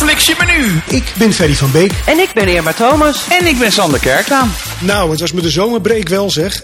[0.00, 0.80] fliks je menu?
[0.86, 1.92] Ik ben Ferry van Beek.
[2.06, 3.28] En ik ben Irma Thomas.
[3.28, 4.52] En ik ben Sander Kerklaan.
[4.78, 6.62] Nou, het was met de zomerbreak wel zeg.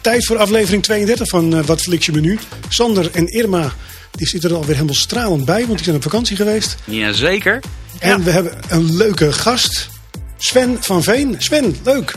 [0.00, 2.38] Tijd voor aflevering 32 van uh, Wat Fliks je menu.
[2.68, 3.72] Sander en Irma
[4.10, 6.76] die zitten er alweer helemaal stralend bij, want die zijn op vakantie geweest.
[6.84, 7.60] Jazeker.
[7.98, 9.88] En we hebben een leuke gast.
[10.36, 11.34] Sven van Veen.
[11.38, 12.14] Sven, leuk.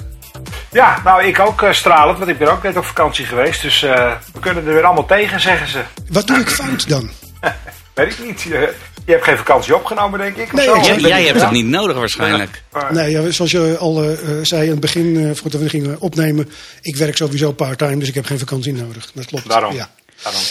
[0.72, 3.62] Ja, nou ik ook uh, stralend, want ik ben ook net op vakantie geweest.
[3.62, 5.82] Dus uh, we kunnen er weer allemaal tegen, zeggen ze.
[6.10, 7.10] Wat doe ik fout dan?
[7.98, 8.42] Weet ik niet.
[8.42, 8.74] Je,
[9.06, 10.54] je, hebt geen vakantie opgenomen, denk ik.
[10.54, 12.62] Nee, zo, jij, jij hebt het niet nodig waarschijnlijk.
[12.74, 12.92] Ja.
[12.92, 14.10] Nee, ja, zoals je al uh,
[14.42, 16.50] zei in het begin, voordat we gingen opnemen.
[16.82, 19.12] Ik werk sowieso part-time, dus ik heb geen vakantie nodig.
[19.14, 19.50] Dat klopt.
[19.50, 19.74] Daarom.
[19.74, 19.90] Ja.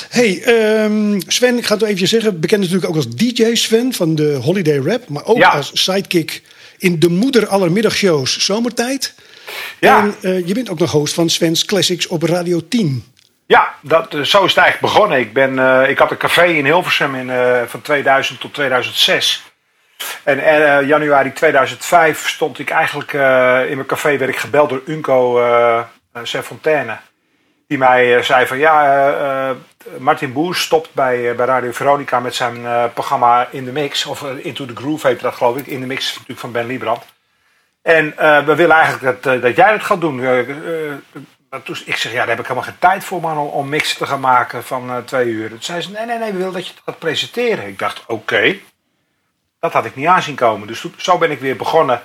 [0.09, 0.43] Hey,
[0.85, 2.41] um, Sven, ik ga het even zeggen.
[2.41, 5.09] Bekend natuurlijk ook als DJ Sven van de Holiday Rap.
[5.09, 5.49] Maar ook ja.
[5.49, 6.43] als sidekick
[6.79, 9.15] in de moeder aller middagshows Zomertijd.
[9.81, 10.03] Ja.
[10.03, 13.05] En uh, je bent ook nog host van Sven's Classics op Radio 10.
[13.47, 15.19] Ja, dat, zo is het eigenlijk begonnen.
[15.19, 19.45] Ik, ben, uh, ik had een café in Hilversum in, uh, van 2000 tot 2006.
[20.23, 23.13] En uh, januari 2005 stond ik eigenlijk
[23.69, 25.81] in mijn café, werd ik gebeld door Unco uh,
[26.23, 26.97] Serfontaine.
[27.69, 29.57] Die mij zei van ja,
[29.99, 34.07] Martin Boers stopt bij, bij Radio Veronica met zijn programma In The Mix.
[34.07, 35.67] Of Into The Groove heet dat geloof ik.
[35.67, 37.05] In The Mix natuurlijk van Ben Liebrand.
[37.83, 38.15] En
[38.47, 40.21] we willen eigenlijk dat, dat jij dat gaat doen.
[41.65, 43.97] Toen, ik zeg, ja, daar heb ik helemaal geen tijd voor, man, om, om mixen
[43.99, 45.49] te gaan maken van uh, twee uur.
[45.49, 47.67] Toen zei ze, nee, nee, nee, we willen dat je het gaat presenteren.
[47.67, 48.13] Ik dacht, oké.
[48.13, 48.63] Okay.
[49.61, 50.67] Dat had ik niet aanzien komen.
[50.67, 52.03] Dus zo ben ik weer begonnen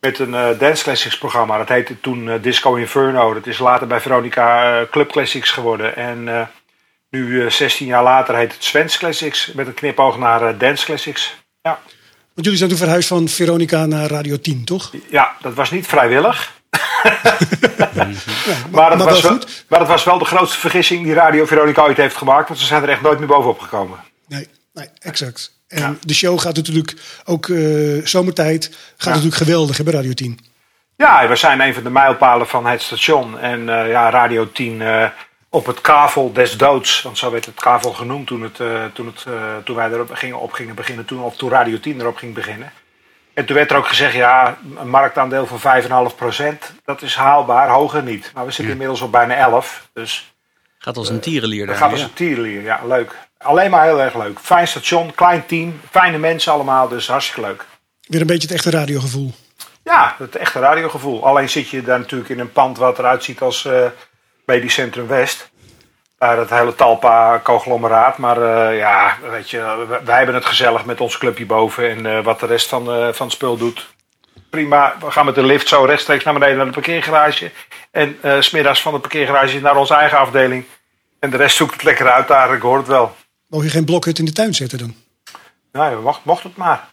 [0.00, 1.58] met een uh, Dance Classics programma.
[1.58, 3.34] Dat heette toen uh, Disco Inferno.
[3.34, 5.96] Dat is later bij Veronica Club Classics geworden.
[5.96, 6.48] En
[7.10, 9.52] nu, 16 jaar later, heet het Sven's Classics.
[9.52, 11.36] Met een knipoog naar Dance Classics.
[11.62, 11.78] Ja.
[12.34, 14.92] Want jullie zijn toen verhuisd van Veronica naar Radio 10, toch?
[15.10, 16.52] Ja, dat was niet vrijwillig.
[18.70, 21.96] Maar, het was wel maar het was wel de grootste vergissing die Radio Veronica ooit
[21.96, 22.48] heeft gemaakt.
[22.48, 23.98] Want ze zijn er echt nooit meer bovenop gekomen.
[24.26, 25.60] Nee, nee exact.
[25.68, 25.94] En ja.
[26.00, 28.64] de show gaat natuurlijk ook uh, zomertijd.
[28.70, 29.08] Gaat ja.
[29.08, 30.38] natuurlijk geweldig bij Radio 10.
[30.96, 33.38] Ja, we zijn een van de mijlpalen van het station.
[33.38, 35.06] En uh, ja, Radio 10 uh,
[35.48, 37.02] op het kavel des doods.
[37.02, 38.56] Want zo werd het kavel genoemd toen, het,
[38.94, 39.26] toen, het,
[39.64, 41.04] toen wij erop gingen, op gingen beginnen.
[41.04, 42.72] Toen, of toen Radio 10 erop ging beginnen.
[43.34, 48.02] En toen werd er ook gezegd, ja, een marktaandeel van 5,5%, dat is haalbaar, hoger
[48.02, 48.30] niet.
[48.34, 48.70] Maar we zitten ja.
[48.70, 49.88] inmiddels op bijna 11.
[49.92, 50.34] Dus,
[50.78, 51.66] gaat als een tierenlier.
[51.66, 53.16] Dat gaat als een tierenlier, ja, leuk.
[53.38, 54.38] Alleen maar heel erg leuk.
[54.38, 57.64] Fijn station, klein team, fijne mensen allemaal, dus hartstikke leuk.
[58.06, 59.32] Weer een beetje het echte radiogevoel.
[59.84, 61.26] Ja, het echte radiogevoel.
[61.26, 63.86] Alleen zit je daar natuurlijk in een pand wat eruit ziet als uh,
[64.46, 65.50] Medisch Centrum West.
[66.22, 68.18] Daar het hele Talpa-conglomeraat.
[68.18, 71.90] Maar uh, ja, weet je, wij hebben het gezellig met ons clubje boven.
[71.90, 73.94] En uh, wat de rest van, uh, van het spul doet.
[74.50, 77.50] Prima, we gaan met de lift zo rechtstreeks naar beneden naar de parkeergarage.
[77.90, 80.64] En uh, smiddags van de parkeergarage naar onze eigen afdeling.
[81.18, 83.16] En de rest zoekt het lekker uit daar, ik hoor het wel.
[83.46, 84.94] Mogen je geen blokhut in de tuin zetten dan?
[85.72, 86.88] Nou, mocht, mocht het maar.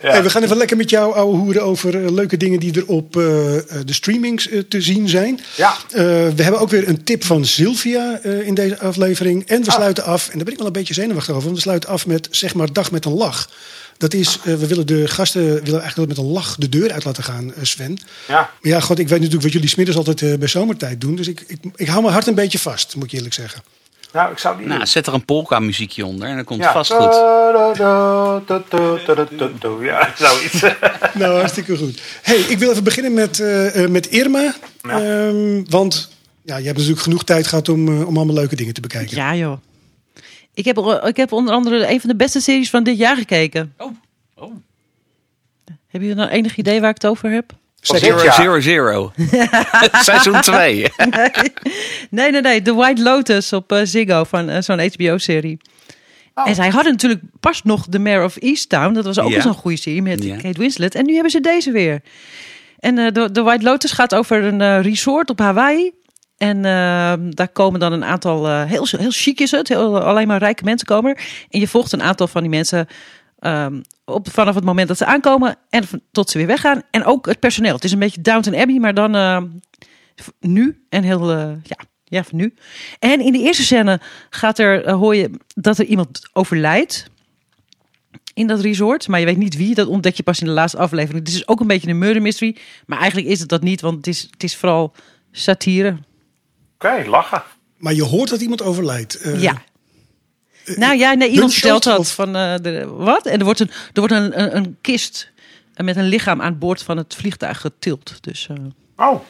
[0.00, 0.10] ja.
[0.10, 2.86] hey, we gaan even lekker met jou ouwe hoeren over uh, leuke dingen die er
[2.86, 3.22] op uh,
[3.84, 5.40] de streamings uh, te zien zijn.
[5.56, 5.76] Ja.
[5.90, 9.46] we hebben ook weer een tip van Sylvia in deze aflevering.
[9.46, 9.74] En we ah.
[9.74, 12.06] sluiten af, en daar ben ik wel een beetje zenuwachtig over, want we sluiten af
[12.06, 13.50] met zeg maar dag met een lach.
[13.96, 17.24] Dat is, we willen de gasten willen eigenlijk met een lach de deur uit laten
[17.24, 17.98] gaan, Sven.
[18.28, 18.34] Ja.
[18.34, 21.16] Maar ja, god, ik weet natuurlijk wat jullie smiddags altijd bij zomertijd doen.
[21.16, 23.62] Dus ik, ik, ik hou mijn hart een beetje vast, moet je eerlijk zeggen.
[24.12, 26.92] Nou, ik zou nou, zet er een polka muziekje onder en dan komt het vast
[26.92, 27.14] goed.
[29.82, 30.62] Ja, zoiets.
[31.20, 32.02] nou, hartstikke goed.
[32.22, 34.54] Hey, ik wil even beginnen met, uh, met Irma.
[34.82, 36.10] Um, want
[36.42, 39.16] ja, je hebt natuurlijk genoeg tijd gehad om, uh, om allemaal leuke dingen te bekijken.
[39.16, 39.58] Ja, joh.
[40.54, 43.74] Ik heb, ik heb onder andere een van de beste series van dit jaar gekeken.
[43.76, 43.92] Oh.
[44.34, 44.54] oh.
[45.86, 47.52] Heb je nou enig idee waar ik het over heb?
[47.80, 49.12] Zero, zero, zero.
[50.02, 50.92] Seizoen 2.
[52.10, 52.30] nee.
[52.30, 52.62] nee, nee.
[52.62, 55.58] The White Lotus op uh, Ziggo van uh, zo'n HBO-serie.
[56.34, 56.48] Oh.
[56.48, 58.94] En zij hadden natuurlijk pas nog The Mayor of Easttown.
[58.94, 59.40] Dat was ook ja.
[59.40, 60.36] zo'n goede serie met ja.
[60.36, 60.94] Kate Winslet.
[60.94, 62.00] En nu hebben ze deze weer.
[62.78, 65.92] En uh, The, The White Lotus gaat over een resort op Hawaii.
[66.36, 66.62] En
[67.30, 70.86] daar komen dan een aantal, heel, heel chic is het, heel, alleen maar rijke mensen
[70.86, 71.16] komen.
[71.50, 72.86] En je volgt een aantal van die mensen
[73.40, 76.82] Um, op, vanaf het moment dat ze aankomen en tot ze weer weggaan.
[76.90, 77.74] En ook het personeel.
[77.74, 79.42] Het is een beetje Downton Abbey, maar dan uh,
[80.40, 82.54] nu en heel, uh, ja, ja, nu.
[82.98, 84.00] En in de eerste scène
[84.30, 87.06] gaat er, uh, hoor je dat er iemand overlijdt
[88.34, 89.08] in dat resort.
[89.08, 91.26] Maar je weet niet wie, dat ontdek je pas in de laatste aflevering.
[91.26, 92.56] Het is ook een beetje een murder mystery.
[92.86, 94.92] Maar eigenlijk is het dat niet, want het is, het is vooral
[95.32, 95.88] satire.
[95.88, 95.98] Oké,
[96.74, 97.42] okay, lachen.
[97.76, 99.20] Maar je hoort dat iemand overlijdt.
[99.36, 99.62] ja.
[100.76, 103.26] Nou ja, nee, iemand vertelt dat van uh, de, wat?
[103.26, 105.30] En er wordt een, er wordt een, een, een, kist
[105.76, 108.12] met een lichaam aan boord van het vliegtuig getild.
[108.20, 108.56] Dus, uh,
[108.96, 109.20] oh.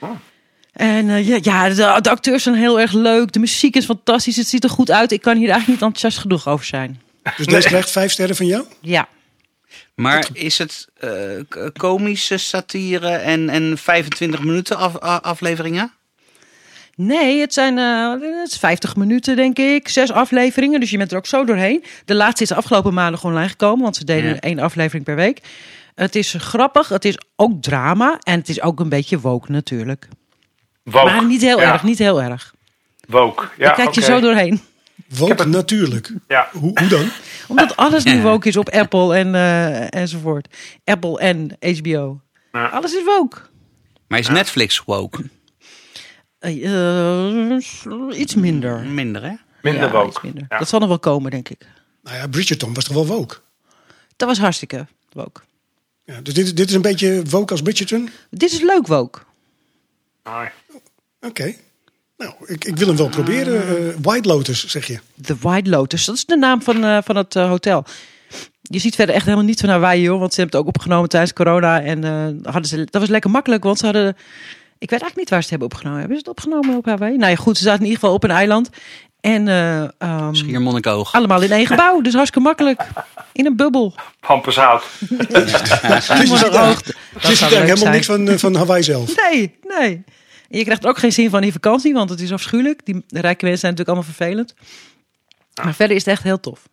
[0.00, 0.10] oh.
[0.72, 3.32] En uh, ja, ja de, de, acteurs zijn heel erg leuk.
[3.32, 4.36] De muziek is fantastisch.
[4.36, 5.12] Het ziet er goed uit.
[5.12, 7.00] Ik kan hier eigenlijk niet enthousiast genoeg over zijn.
[7.36, 8.64] Dus deze krijgt vijf sterren van jou?
[8.80, 9.08] Ja.
[9.94, 11.10] Maar is het uh,
[11.76, 15.92] komische satire en, en 25 minuten af, afleveringen?
[16.96, 19.88] Nee, het zijn uh, het is 50 minuten, denk ik.
[19.88, 21.84] Zes afleveringen, dus je bent er ook zo doorheen.
[22.04, 24.40] De laatste is de afgelopen maanden online gekomen, want ze deden ja.
[24.40, 25.40] één aflevering per week.
[25.94, 30.08] Het is grappig, het is ook drama en het is ook een beetje woke natuurlijk.
[30.82, 31.10] Woke.
[31.10, 32.54] Maar niet heel erg, niet heel erg.
[33.08, 33.64] Woke, ja.
[33.64, 34.14] Daar kijk je okay.
[34.14, 34.60] zo doorheen.
[35.08, 35.46] Woke het...
[35.46, 36.12] natuurlijk.
[36.28, 36.48] Ja.
[36.52, 37.08] Hoe, hoe dan?
[37.48, 40.56] Omdat alles nu woke is op Apple en, uh, enzovoort.
[40.84, 42.20] Apple en HBO.
[42.52, 42.66] Ja.
[42.66, 43.38] Alles is woke.
[44.08, 45.24] Maar is Netflix woke?
[46.40, 48.80] Uh, iets minder.
[48.80, 49.34] Minder, hè?
[49.62, 50.08] Minder ja, woke.
[50.08, 50.46] iets minder.
[50.48, 50.58] Ja.
[50.58, 51.66] Dat zal nog wel komen, denk ik.
[52.02, 53.36] Nou ja, Bridgerton was toch wel woke?
[54.16, 55.40] Dat was hartstikke woke.
[56.04, 58.10] Ja, dus dit, dit is een beetje woke als Bridgerton?
[58.30, 59.18] Dit is leuk woke.
[60.24, 60.50] Oké.
[61.20, 61.58] Okay.
[62.16, 63.82] Nou, ik, ik wil hem wel proberen.
[63.82, 64.98] Uh, White Lotus, zeg je.
[65.22, 67.84] The White Lotus, dat is de naam van, uh, van het uh, hotel.
[68.62, 70.18] Je ziet verder echt helemaal niet van Hawaii, hoor.
[70.18, 71.82] Want ze hebben het ook opgenomen tijdens corona.
[71.82, 72.04] En
[72.42, 74.16] hadden ze, dat was lekker makkelijk, want ze hadden...
[74.78, 75.98] Ik weet eigenlijk niet waar ze het hebben opgenomen.
[75.98, 77.16] Hebben ze het opgenomen op Hawaii?
[77.16, 78.70] Nou ja, goed, ze zaten in ieder geval op een eiland.
[79.20, 81.12] En um, Schiermonnikoog.
[81.12, 82.00] allemaal in één gebouw.
[82.00, 82.82] Dus hartstikke makkelijk.
[83.32, 83.94] In een bubbel.
[84.20, 84.82] Pampershout.
[85.98, 86.82] Schiermonnikoog.
[86.82, 89.16] Dus je ziet eigenlijk helemaal niks van, uh, van Hawaii zelf.
[89.30, 90.04] Nee, nee.
[90.48, 92.80] En je krijgt ook geen zin van die vakantie, want het is afschuwelijk.
[92.84, 94.54] Die rijke mensen zijn natuurlijk allemaal vervelend.
[95.62, 96.68] Maar verder is het echt heel tof.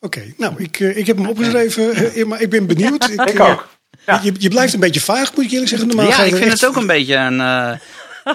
[0.00, 3.08] Oké, okay, nou, ik, uh, ik heb hem opgeschreven, uh, maar ik ben benieuwd.
[3.10, 3.68] Ik, ik ook.
[4.08, 4.20] Ja.
[4.22, 5.88] Je, je, blijft een beetje vaag, moet ik eerlijk zeggen.
[5.88, 6.60] Normaal ja, ik vind echt...
[6.60, 7.40] het ook een beetje een...
[7.40, 7.70] Uh,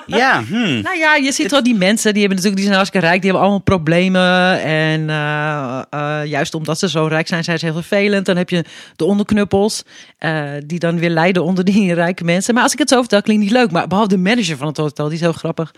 [0.19, 0.81] ja, hmm.
[0.81, 3.29] Nou ja, je ziet wel die mensen, die hebben natuurlijk, die zijn hartstikke rijk, die
[3.29, 4.61] hebben allemaal problemen.
[4.61, 8.25] En uh, uh, juist omdat ze zo rijk zijn, zijn ze heel vervelend.
[8.25, 8.65] Dan heb je
[8.95, 9.83] de onderknuppels,
[10.19, 12.53] uh, die dan weer lijden onder die rijke mensen.
[12.53, 13.71] Maar als ik het zo vertel, klinkt niet leuk.
[13.71, 15.71] Maar behalve de manager van het hotel, die is heel grappig.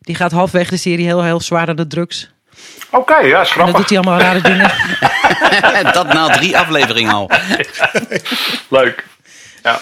[0.00, 2.30] Die gaat halfweg de serie heel, heel zwaar aan de drugs.
[2.90, 3.66] Oké, okay, ja, is grappig.
[3.66, 5.92] En dan doet hij allemaal rare dingen.
[5.92, 7.30] dat na drie afleveringen al.
[8.68, 9.04] Leuk.
[9.64, 9.80] Ja.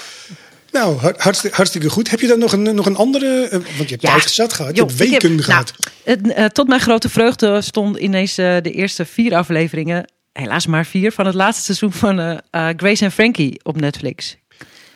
[0.70, 2.10] Nou, hartstikke, hartstikke goed.
[2.10, 3.48] Heb je dan nog een, nog een andere?
[3.50, 4.10] Want je hebt ja.
[4.10, 4.76] tijd zat gehad.
[4.76, 5.72] Je hebt weken heb, gehad.
[5.78, 10.12] Nou, het, uh, tot mijn grote vreugde stond ineens uh, de eerste vier afleveringen.
[10.32, 12.38] Helaas maar vier van het laatste seizoen van uh,
[12.76, 14.36] Grace en Frankie op Netflix.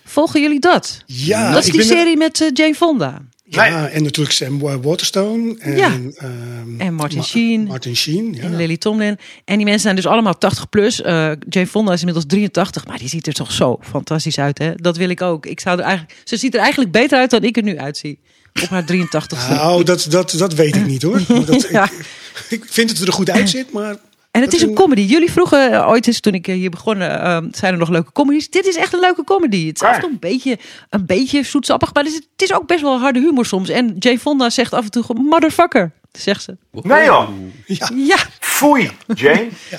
[0.05, 1.03] Volgen jullie dat?
[1.07, 1.53] Ja.
[1.53, 3.23] Dat is die serie met Jane Fonda.
[3.49, 3.89] Ja, nee.
[3.89, 5.57] en natuurlijk Sam Waterstone.
[5.59, 5.93] En, ja.
[5.93, 7.65] um, en Martin Sheen.
[7.65, 8.43] Martin Sheen, ja.
[8.43, 9.19] En Lily Tomlin.
[9.45, 11.01] En die mensen zijn dus allemaal 80 plus.
[11.01, 11.07] Uh,
[11.49, 12.87] Jane Fonda is inmiddels 83.
[12.87, 14.75] Maar die ziet er toch zo fantastisch uit, hè?
[14.75, 15.47] Dat wil ik ook.
[15.47, 18.19] Ik zou er eigenlijk, ze ziet er eigenlijk beter uit dan ik er nu uitzie.
[18.63, 21.21] Op haar 83 Nou, dat, dat, dat weet ik niet, hoor.
[21.47, 21.85] Dat, ja.
[21.85, 22.01] ik,
[22.49, 23.97] ik vind dat het er goed uitziet, maar...
[24.37, 25.01] En het is een comedy.
[25.01, 28.51] Jullie vroegen uh, ooit eens toen ik hier begon, uh, zijn er nog leuke comedies?
[28.51, 29.67] Dit is echt een leuke comedy.
[29.67, 30.59] Het is af en toe een beetje,
[30.91, 33.69] een beetje zoetsappig, maar het is, het is ook best wel harde humor soms.
[33.69, 36.57] En Jane Fonda zegt af en toe gewoon motherfucker, zegt ze.
[36.73, 37.29] Nee joh.
[37.67, 37.91] Ja.
[37.95, 38.17] ja.
[38.41, 39.49] Foei, Jane.
[39.71, 39.79] ja.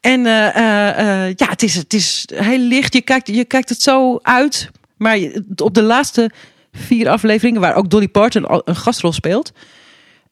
[0.00, 2.94] En uh, ja, het is, het is heel licht.
[2.94, 4.70] Je kijkt, je kijkt het zo uit.
[4.96, 5.18] Maar
[5.56, 6.30] op de laatste
[6.72, 9.52] vier afleveringen, waar ook Dolly Parton een gastrol speelt...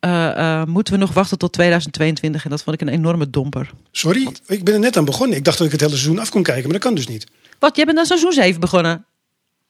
[0.06, 2.44] Uh, moeten we nog wachten tot 2022.
[2.44, 3.70] En dat vond ik een enorme domper.
[3.90, 5.36] Sorry, ik ben er net aan begonnen.
[5.36, 7.26] Ik dacht dat ik het hele seizoen af kon kijken, maar dat kan dus niet.
[7.58, 9.04] Wat, jij bent dan seizoen 7 begonnen?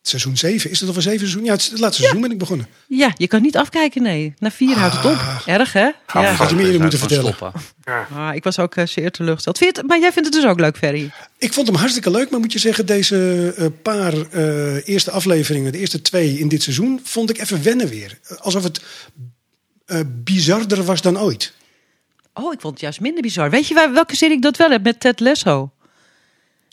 [0.02, 0.70] Seizoen 7?
[0.70, 1.44] Is het al voor 7 seizoen?
[1.44, 2.08] Ja, het, het laatste ja.
[2.08, 2.66] seizoen ben ik begonnen.
[2.86, 4.34] Ja, je kan niet afkijken, nee.
[4.38, 4.80] Na 4 ah.
[4.80, 5.46] houdt het op.
[5.46, 5.90] Erg, hè?
[6.06, 6.32] Ah, ja.
[6.32, 7.36] Had je me eerder moeten vertellen.
[7.84, 8.08] Ja.
[8.14, 9.58] Ah, ik was ook uh, zeer teleurgesteld.
[9.58, 11.10] Vind je het, maar jij vindt het dus ook leuk, Ferry?
[11.38, 15.72] Ik vond hem hartstikke leuk, maar moet je zeggen, deze uh, paar uh, eerste afleveringen,
[15.72, 18.18] de eerste twee in dit seizoen, vond ik even wennen weer.
[18.38, 18.80] Alsof het
[19.88, 21.52] uh, bizarder was dan ooit.
[22.32, 23.50] Oh, ik vond het juist minder bizar.
[23.50, 25.72] Weet je waar, welke serie ik dat wel heb met Ted Lasso?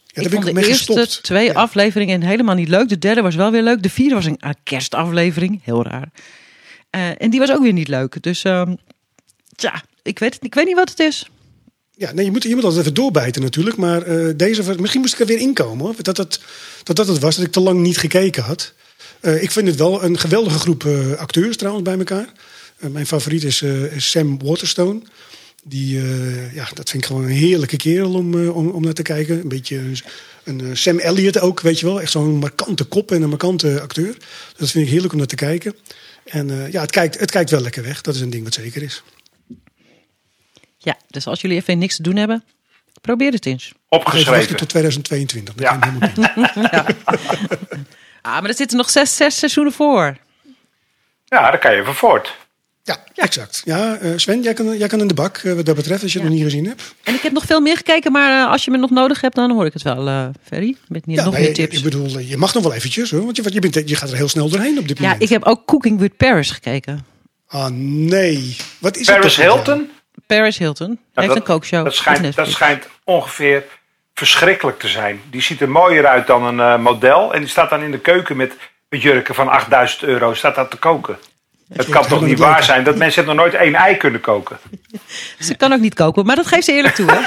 [0.06, 1.24] Ja, ik vond ik de eerste gestopt.
[1.24, 1.54] twee ja.
[1.54, 2.90] afleveringen helemaal niet leuk.
[2.90, 3.84] De derde was wel weer leuk.
[3.84, 5.62] De vierde was een uh, kerstaflevering.
[5.64, 6.10] Heel raar.
[6.96, 8.24] Uh, en die was ook weer niet leuk.
[8.24, 8.70] Dus uh,
[9.56, 11.30] tja, ik weet, ik weet niet wat het is.
[11.92, 13.78] Ja, nee, je moet, je moet altijd even doorbijten natuurlijk.
[13.78, 15.86] Maar uh, deze, misschien moest ik er weer inkomen.
[15.86, 15.96] Hoor.
[16.02, 16.40] Dat, dat,
[16.84, 18.74] dat dat het was, dat ik te lang niet gekeken had.
[19.22, 20.86] Uh, ik vind het wel een geweldige groep
[21.18, 22.28] acteurs trouwens bij elkaar.
[22.80, 25.02] Uh, mijn favoriet is, is, Sam Waterstone.
[25.64, 26.02] Die,
[26.54, 29.40] ja, dat vind ik gewoon een heerlijke kerel om, om, om naar te kijken.
[29.40, 29.98] Een beetje een,
[30.44, 32.02] een Sam Elliott ook, weet je wel.
[32.02, 34.14] Echt zo'n markante kop en een markante acteur.
[34.14, 35.76] Dus dat vind ik heerlijk om naar te kijken.
[36.26, 38.02] En ja, het kijkt, het kijkt wel lekker weg.
[38.02, 39.04] Dat is een ding wat zeker is.
[40.86, 42.44] Ja, dus als jullie even niks te doen hebben,
[43.02, 43.74] probeer het eens.
[43.90, 44.56] Opgeschreven.
[44.56, 45.54] tot 2022.
[45.54, 45.80] Dat ja.
[46.72, 46.86] ja.
[48.22, 50.18] ah, maar er zitten nog zes, zes seizoenen voor.
[51.26, 52.36] Ja, daar kan je even voort.
[52.86, 53.24] Ja, ja.
[53.24, 53.62] exact.
[53.64, 56.14] Ja, uh, Sven, jij kan, jij kan in de bak uh, wat dat betreft, als
[56.14, 56.24] je ja.
[56.24, 56.96] het nog niet gezien hebt.
[57.04, 59.36] En ik heb nog veel meer gekeken, maar uh, als je me nog nodig hebt,
[59.36, 60.76] dan hoor ik het wel, uh, Ferry.
[60.88, 61.78] Met niet, ja, nog meer tips.
[61.78, 64.16] Ik bedoel, je mag nog wel eventjes, hoor, want je, je, bent, je gaat er
[64.16, 65.22] heel snel doorheen op dit ja, moment.
[65.22, 67.06] ik heb ook Cooking with Paris gekeken.
[67.48, 68.56] Ah, nee.
[68.78, 69.90] Wat is Paris het Hilton?
[70.28, 71.84] Paris Hilton Nou, heeft dat- een kookshow.
[71.84, 73.64] Dat schijnt, dat schijnt ongeveer
[74.14, 75.22] verschrikkelijk te zijn.
[75.30, 77.34] Die ziet er mooier uit dan een eh, model.
[77.34, 78.54] En die staat dan in de keuken met,
[78.90, 80.34] met jurken van 8000 euro.
[80.34, 81.18] Staat dat te koken.
[81.74, 84.58] Het kan toch niet waar zijn dat mensen nog nooit één ei kunnen koken.
[85.40, 87.12] Ze kan ook niet koken, maar dat geeft ze eerlijk toe.
[87.12, 87.20] Hè?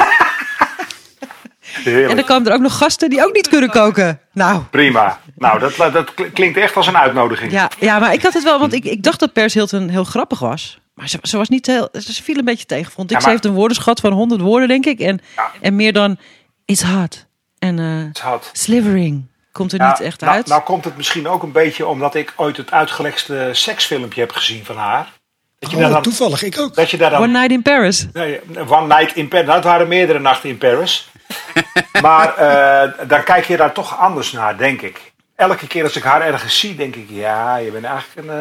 [1.62, 2.10] Heerlijk.
[2.10, 4.20] En dan komen er ook nog gasten die ook niet kunnen koken.
[4.32, 5.20] Nou, Prima.
[5.34, 7.52] Nou, dat, dat klinkt echt als een uitnodiging.
[7.52, 10.04] ja, ja maar ik had het wel, want ik, ik dacht dat Paris Hilton heel
[10.04, 10.78] grappig was.
[10.94, 13.16] Maar ze, ze was niet heel, ze viel een beetje tegen, vond ik.
[13.16, 15.00] Ja, Ze heeft een woordenschat van 100 woorden, denk ik.
[15.00, 15.50] En, Ja.
[15.60, 16.18] en meer dan
[16.64, 17.26] it's hot.
[17.58, 19.26] En eh had- slivering
[19.58, 20.46] komt er Ja, niet echt nou, uit.
[20.46, 24.64] nou komt het misschien ook een beetje omdat ik ooit het uitgelekste seksfilmpje heb gezien
[24.64, 25.12] van haar.
[25.58, 26.74] Dat je daar Oh, dan, toevallig, ik ook.
[26.74, 28.06] dat je daar dan One night in Paris.
[28.12, 29.44] Nee, One Night in Paris.
[29.46, 31.08] Nou, het waren meerdere nachten in Paris.
[32.02, 35.12] maar eh, dan kijk je daar toch anders naar, denk ik.
[35.36, 37.06] Elke keer als ik haar ergens zie, denk ik...
[37.08, 38.34] Ja, je bent eigenlijk een,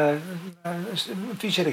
[0.63, 0.71] eh,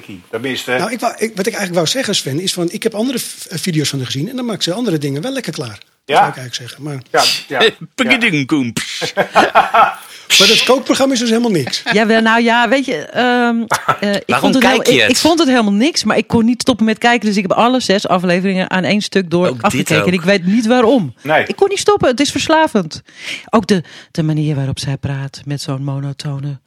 [0.09, 0.23] een.
[0.31, 2.69] Tenminste, Nou, ik wou, ik, wat ik eigenlijk wou zeggen, Sven, is van...
[2.71, 5.33] Ik heb andere v- video's van haar gezien en dan maakt ze andere dingen wel
[5.33, 5.79] lekker klaar.
[6.05, 6.23] Dat Ja?
[6.23, 6.83] zou ik eigenlijk zeggen.
[6.83, 7.03] Maar,
[7.49, 7.87] ja, ja, ja.
[7.95, 8.73] Pagidinkoem.
[10.39, 11.83] maar dat kookprogramma is dus helemaal niks.
[11.93, 12.97] Ja, wel, nou ja, weet je.
[12.97, 13.63] ehm,
[14.11, 16.27] eh, ik vond het kijk heel- je ik, ik vond het helemaal niks, maar ik
[16.27, 17.27] kon niet stoppen met kijken.
[17.29, 20.07] Dus ik heb alle zes afleveringen aan één stuk door Ook afgekeken.
[20.07, 21.15] En ik weet niet waarom.
[21.23, 21.45] Nee.
[21.47, 22.09] Ik kon niet stoppen.
[22.09, 23.03] Het is verslavend.
[23.51, 26.61] Ook de, de manier waarop zij praat met zo'n monotone,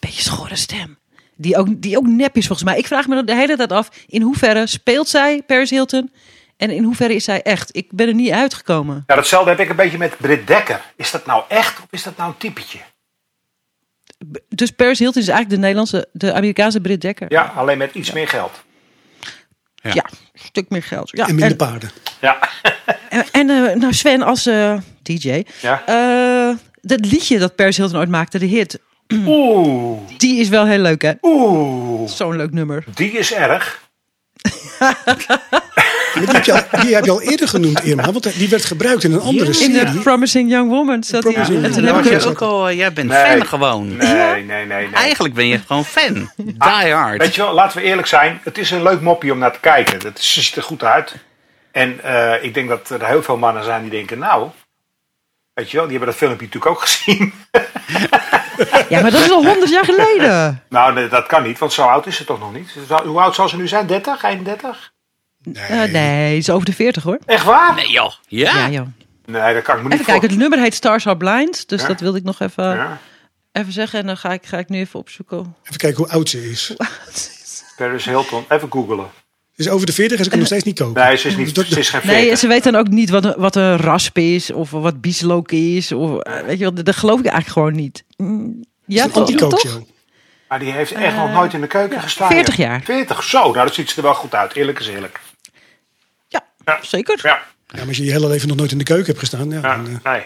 [0.00, 0.98] beetje schorre stem.
[1.36, 2.78] Die ook, die ook nep is volgens mij.
[2.78, 6.10] Ik vraag me de hele tijd af, in hoeverre speelt zij Paris Hilton?
[6.58, 7.76] En in hoeverre is zij echt?
[7.76, 9.04] Ik ben er niet uitgekomen.
[9.06, 10.80] Ja, datzelfde heb ik een beetje met Britt Dekker.
[10.96, 12.78] Is dat nou echt of is dat nou een typetje?
[14.48, 17.32] Dus Paris Hilton is eigenlijk de Nederlandse, de Amerikaanse Brit Dekker.
[17.32, 18.52] Ja, alleen met iets meer geld.
[19.74, 19.90] Ja.
[19.94, 21.10] Ja, een stuk meer geld.
[21.10, 21.90] Ja, En minder en- paarden.
[22.20, 22.38] Ja,
[23.08, 25.42] En, en eh, nou Sven als eh, DJ.
[25.60, 25.82] Ja.
[25.86, 28.80] eh, dat liedje dat Paris Hilton ooit maakte, de hit.
[29.12, 31.12] oeh, Die is wel heel leuk hè.
[31.22, 32.08] oeh.
[32.10, 32.84] Zo'n leuk nummer.
[32.94, 33.86] Die is erg.
[36.14, 38.12] Maar Die heb, je al, die heb je al eerder genoemd, Irma.
[38.12, 39.84] Want die werd gebruikt in een andere In serie.
[39.92, 41.32] de Promising Young Woman zat hij.
[41.32, 43.24] Promising En toen heb ik ook al, eh, jij bent Nee.
[43.26, 43.96] fan gewoon.
[43.96, 44.88] Nee, nee, nee, nee.
[44.92, 46.30] Eigenlijk ben je gewoon fan.
[46.36, 46.54] Die
[46.92, 47.18] hard.
[47.18, 48.40] Weet je wel, laten we eerlijk zijn.
[48.44, 49.98] Het is een leuk moppie om naar te kijken.
[50.08, 51.14] Het is- ziet er goed uit.
[51.72, 54.48] En eh, ik denk dat er heel veel mannen zijn die denken, nou...
[55.54, 57.32] Weet je wel, die hebben dat filmpje natuurlijk ook gezien.
[58.88, 60.62] Ja, maar dat is al honderd jaar geleden.
[60.68, 62.70] nou, nee, dat kan niet, want zo oud is ze toch nog niet.
[63.04, 63.86] Hoe oud zal ze nu zijn?
[63.86, 64.22] 30?
[64.24, 64.92] 31?
[65.54, 67.18] Eh, nee, is over de 40 hoor.
[67.26, 67.74] Echt waar?
[67.74, 68.12] Nee joh.
[68.26, 68.58] Ja?
[68.58, 68.86] Ja, joh.
[69.26, 71.68] Nee, dat kan ik me niet Even kijken, het nummer heet Stars Are Blind.
[71.68, 71.86] Dus Ja.
[71.86, 72.98] dat wilde ik nog even, Ja.
[73.52, 73.98] even zeggen.
[74.00, 75.54] En dan ga ik, ga ik nu even opzoeken.
[75.64, 76.74] Even kijken hoe oud ze is.
[77.76, 79.06] Paris Hilton, even googelen.
[79.52, 81.02] Ze is over de 40 en ze kan nog steeds niet koken.
[81.04, 82.04] Nee, ze is, niet, ze is geen 40.
[82.10, 84.52] Nee, ze weet dan ook niet wat, een- wat een rasp is.
[84.52, 85.92] Of wat bieslook is.
[85.92, 88.04] Of, eh, weet je wel, dat geloof ik eigenlijk gewoon niet.
[88.86, 89.80] Ja, is een toch?
[90.48, 92.28] Maar die heeft echt nog nooit in de keuken gestaan.
[92.30, 92.66] 40 joh.
[92.66, 92.80] jaar.
[92.84, 93.38] 40, zo.
[93.52, 94.52] Nou, dat ziet ze er wel goed uit.
[94.54, 95.20] Eerlijk is eerlijk.
[96.68, 96.84] Ja, Ja.
[96.86, 97.18] zeker.
[97.22, 99.50] Ja, Ja, maar als je je hele leven nog nooit in de keuken hebt gestaan.
[99.50, 100.22] Ja, ja dan, eh, nee.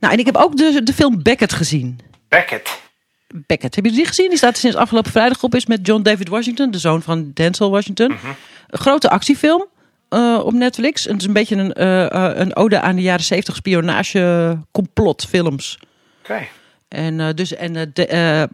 [0.00, 1.98] Nou, en ik heb ook de, de film Beckett gezien.
[2.28, 2.80] Beckett.
[3.28, 4.28] Beckett, hebben jullie die gezien?
[4.28, 5.54] Die staat sinds afgelopen vrijdag op.
[5.54, 8.10] Is met John David Washington, de zoon van Denzel Washington.
[8.12, 8.26] Mhm.
[8.68, 9.66] Een grote actiefilm
[10.08, 11.04] eh, op Netflix.
[11.04, 15.78] Het is een beetje een, eh, eh, een ode aan de jaren 70 spionage complotfilms.
[16.22, 16.46] Oké.
[16.88, 18.48] En, eh, dus, en eh, de, eh, eh,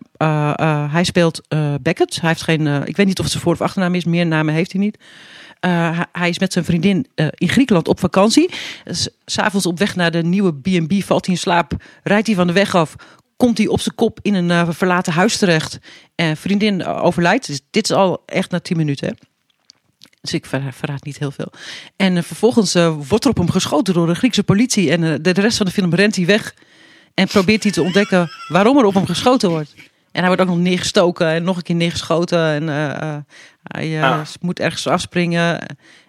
[0.57, 2.21] eh, hij speelt eh, Beckett.
[2.21, 4.05] Hij heeft geen, eh, ik weet niet of het zijn voor- of achternaam is.
[4.05, 4.99] Meer namen heeft hij niet.
[5.63, 8.51] Eh, hij- is met zijn vriendin eh, in Griekenland op vakantie.
[9.25, 11.73] S'avonds op weg naar de nieuwe B&B valt hij in slaap.
[12.03, 12.95] Rijdt hij van de weg af.
[13.37, 15.79] Komt hij op zijn kop in een eh, verlaten huis terecht.
[16.15, 17.47] En vriendin overlijdt.
[17.47, 19.17] Dus dit is al echt na 10 minuten.
[20.21, 21.53] Dus ik ver- verraad niet heel veel.
[21.97, 22.75] En vervolgens
[23.09, 24.91] wordt er op hem geschoten door de Griekse politie.
[24.91, 26.55] En de, rest van de film rent hij weg.
[27.15, 29.75] En probeert hij te ontdekken waarom er op hem geschoten wordt.
[30.13, 32.69] En hij wordt ook nog neergestoken en nog een keer neergeschoten.
[32.69, 33.27] En
[33.73, 34.21] hij eh, Ah.
[34.41, 35.61] moet ergens afspringen.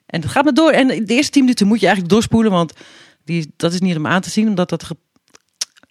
[0.06, 0.72] En dat gaat maar door.
[0.72, 2.52] En de eerste tien minuten moet je eigenlijk doorspoelen.
[2.52, 2.74] Want
[3.26, 4.48] die, dat is niet om aan te zien.
[4.48, 4.98] Omdat dat ge-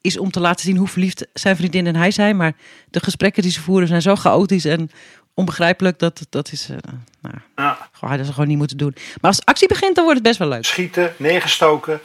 [0.00, 2.37] is om te laten zien hoe verliefd zijn vriendin en hij zijn.
[2.37, 2.52] Maar
[2.91, 4.91] de gesprekken die ze voeren zijn zo chaotisch en
[5.35, 5.99] onbegrijpelijk.
[5.99, 6.69] Dat, dat is...
[6.71, 6.76] eh,
[7.23, 7.73] nou, Ja.
[7.93, 8.93] gewoon, hadden ze gewoon niet moeten doen.
[8.95, 10.64] Maar als de actie begint, dan wordt het best wel leuk.
[10.64, 12.00] Schieten, neergestoken.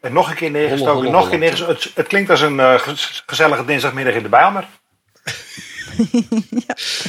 [0.00, 0.92] En nog een keer neergestoken.
[0.92, 1.74] Holle, holle, nog een keer neergestoken.
[1.74, 4.66] Het, het klinkt als een eh, ge- gezellige dinsdagmiddag in de Bijlmer.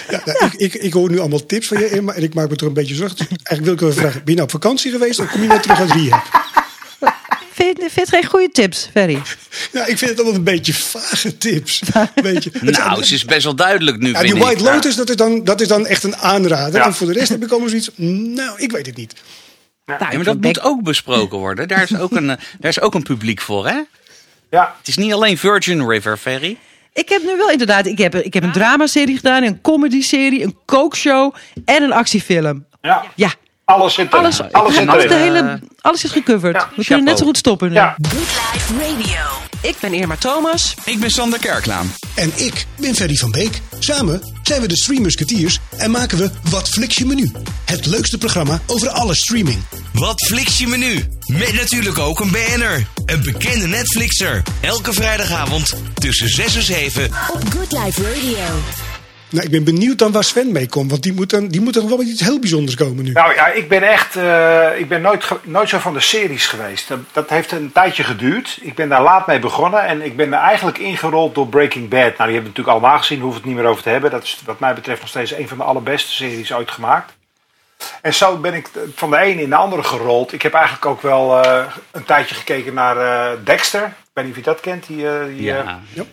[0.10, 2.14] ja, nou, ik, ik, ik hoor nu allemaal tips van je, Irma.
[2.14, 3.18] En ik maak me toch een beetje zorgen.
[3.18, 4.20] Dus eigenlijk wil ik wel vragen.
[4.24, 6.42] Ben je nou op vakantie geweest of kom je net terug uit rehab?
[7.54, 9.22] Vind, vind je het geen goede tips, Ferry?
[9.72, 11.82] Ja, ik vind het allemaal een beetje vage tips.
[12.22, 12.52] Beetje.
[12.62, 14.48] Nou, ze is best wel duidelijk nu, Ja, vind die ik.
[14.48, 16.80] White Lotus, dat is, dan, dat is dan echt een aanrader.
[16.80, 16.86] Ja.
[16.86, 17.90] En voor de rest heb ik allemaal zoiets...
[17.96, 19.14] Nou, ik weet het niet.
[19.86, 21.68] Nou, Ja, maar dat moet ook besproken worden.
[21.68, 23.82] Daar is ook een, eh, daar is ook een publiek voor, hè?
[24.50, 26.58] Ja, Het is niet alleen Virgin River, Ferry.
[26.94, 30.58] Ik heb nu wel inderdaad, ik heb, ik heb een dramaserie gedaan, een comedy-serie, een
[30.66, 31.34] kookshow
[31.66, 32.66] en een actiefilm.
[32.82, 33.04] ja.
[33.16, 33.32] Ja,
[33.66, 34.20] Alles zit erin.
[34.26, 35.18] Alles, alles, alles, zit alles, erin.
[35.18, 36.56] de hele, alles is gecoverd.
[36.56, 37.74] Ja, We kunnen net zo goed stoppen nu.
[37.74, 37.96] Ja.
[38.02, 39.22] Good Life Radio.
[39.64, 40.74] Ik ben Irma Thomas.
[40.86, 41.94] Ik ben Sander Kerklaan.
[42.16, 43.62] En ik ben Ferdy van Beek.
[43.80, 47.32] Samen zijn we de Stream Musketeers en maken we Wat Flix je menu.
[47.66, 49.64] Het leukste programma over alle streaming.
[49.94, 51.08] Wat fliks je menu?
[51.28, 52.88] Met natuurlijk ook een BN'er.
[53.06, 54.42] Een bekende Netflixer.
[54.62, 57.06] Elke vrijdagavond tussen 6 en 7.
[57.34, 58.93] Op Good Life Radio.
[59.34, 60.90] Nou, ik ben benieuwd dan waar Sven mee komt.
[60.90, 63.12] Want die moet dan, die moet dan wel met iets heel bijzonders komen nu.
[63.12, 66.88] Nou ja, ik ben echt, eh, ik ben nooit, nooit zo van de series geweest.
[66.88, 68.60] Dat, dat heeft een tijdje geduurd.
[68.62, 72.00] Ik ben daar laat mee begonnen en ik ben er eigenlijk ingerold door Breaking Bad.
[72.00, 73.90] Nou, die hebben we natuurlijk allemaal gezien, daar hoeven we het niet meer over te
[73.90, 74.12] hebben.
[74.12, 77.14] Dat is wat mij betreft nog steeds een van de allerbeste series ooit gemaakt.
[78.02, 80.34] En zo ben ik van de ene in de andere gerold.
[80.34, 83.84] Ik heb eigenlijk ook wel eh, een tijdje gekeken naar eh, Dexter.
[83.84, 84.88] Ik weet niet of je dat kent.
[84.88, 86.04] Die, eh, die, eh, Ja.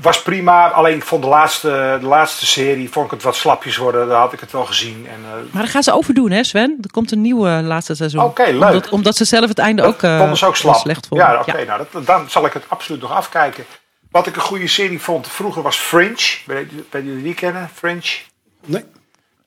[0.00, 3.76] Was prima, alleen ik vond de laatste, de laatste serie vond ik het wat slapjes
[3.76, 4.08] worden.
[4.08, 5.06] Daar had ik het wel gezien.
[5.08, 6.78] En, eh, Maar dat gaan ze overdoen, hè Sven?
[6.82, 8.22] Er komt een nieuwe laatste seizoen.
[8.22, 8.62] Oké, leuk.
[8.62, 10.74] Omdat, omdat ze zelf het einde ook, eh, vonden ze ook slap.
[10.74, 11.26] slecht vonden.
[11.26, 11.64] Ja, oké.
[11.64, 13.64] Nou, dat, dan zal ik het absoluut nog afkijken.
[14.10, 16.36] Wat ik een goede serie vond vroeger was Fringe.
[16.46, 17.70] Weet weet jullie die kennen?
[17.74, 18.16] Fringe.
[18.64, 18.84] Nee.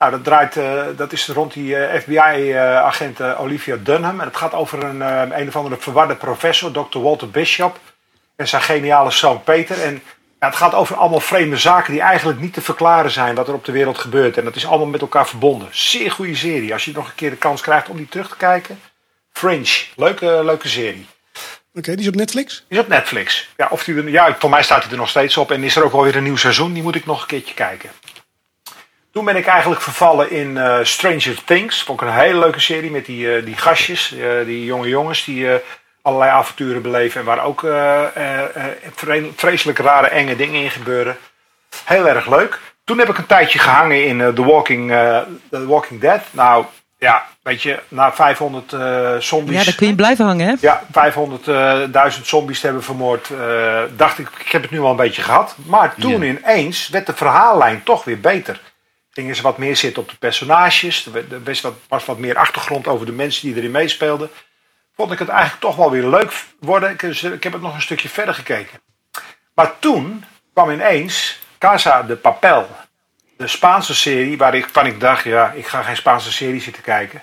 [0.00, 4.20] Nou, dat, draait, eh, dat is rond die FBI-agent eh, Olivia Dunham.
[4.20, 6.98] En het gaat over een, eh, een of andere verwarde professor, Dr.
[6.98, 7.78] Walter Bishop.
[8.36, 9.82] En zijn geniale zoon Peter.
[9.82, 10.02] En
[10.40, 13.54] ja, het gaat over allemaal vreemde zaken die eigenlijk niet te verklaren zijn wat er
[13.54, 14.36] op de wereld gebeurt.
[14.36, 15.68] En dat is allemaal met elkaar verbonden.
[15.70, 16.72] Zeer goede serie.
[16.72, 18.80] Als je nog een keer de kans krijgt om die terug te kijken.
[19.32, 19.84] Fringe.
[19.96, 21.06] Leuke, leuke serie.
[21.74, 22.64] Oké, die is op Netflix.
[22.68, 23.48] Die is op Netflix.
[23.56, 25.50] Ja, of die er, ja, voor mij staat hij er nog steeds op.
[25.50, 26.72] En is er ook alweer een nieuw seizoen.
[26.72, 27.90] Die moet ik nog een keertje kijken.
[29.12, 31.82] Toen ben ik eigenlijk vervallen in eh, Stranger Things.
[31.82, 34.12] Vond ik een hele leuke serie met die, eh, die gastjes.
[34.12, 35.46] eh, die jonge jongens die
[36.02, 37.20] allerlei avonturen beleven.
[37.20, 38.64] En waar ook eh, eh, eh,
[38.94, 41.16] vre- vreselijk rare enge dingen in gebeuren.
[41.84, 42.58] Heel erg leuk.
[42.84, 44.90] Toen heb ik een tijdje gehangen in The, Walking,
[45.50, 46.20] The Walking Dead.
[46.30, 46.64] Nou,
[46.98, 49.58] ja, weet je, na 500 eh zombies...
[49.58, 50.54] Ja, daar kun je blijven hangen, hè?
[50.60, 50.82] Ja,
[52.16, 53.28] 500.000 zombies te hebben vermoord.
[53.96, 55.54] dacht ik, ik heb het nu al een beetje gehad.
[55.66, 58.60] Maar toen ineens werd de verhaallijn toch weer beter.
[59.10, 61.06] Gingen ze wat meer zitten op de personages.
[61.06, 64.30] Er er was wat, was wat meer achtergrond over de mensen die erin meespeelden.
[65.00, 66.90] Vond ik het eigenlijk toch wel weer leuk worden.
[66.90, 68.80] Ik, dus, ik heb het nog een stukje verder gekeken.
[69.54, 72.68] Maar toen kwam ineens Casa de Papel.
[73.36, 77.22] De Spaanse serie waar ik, ik dacht, ja, ik ga geen Spaanse serie zitten kijken.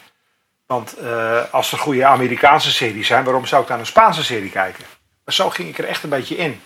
[0.65, 4.51] Want eh, als er goede Amerikaanse series zijn, waarom zou ik naar een Spaanse serie
[4.51, 4.83] kijken?
[5.25, 6.61] Maar zo ging ik er echt een beetje in.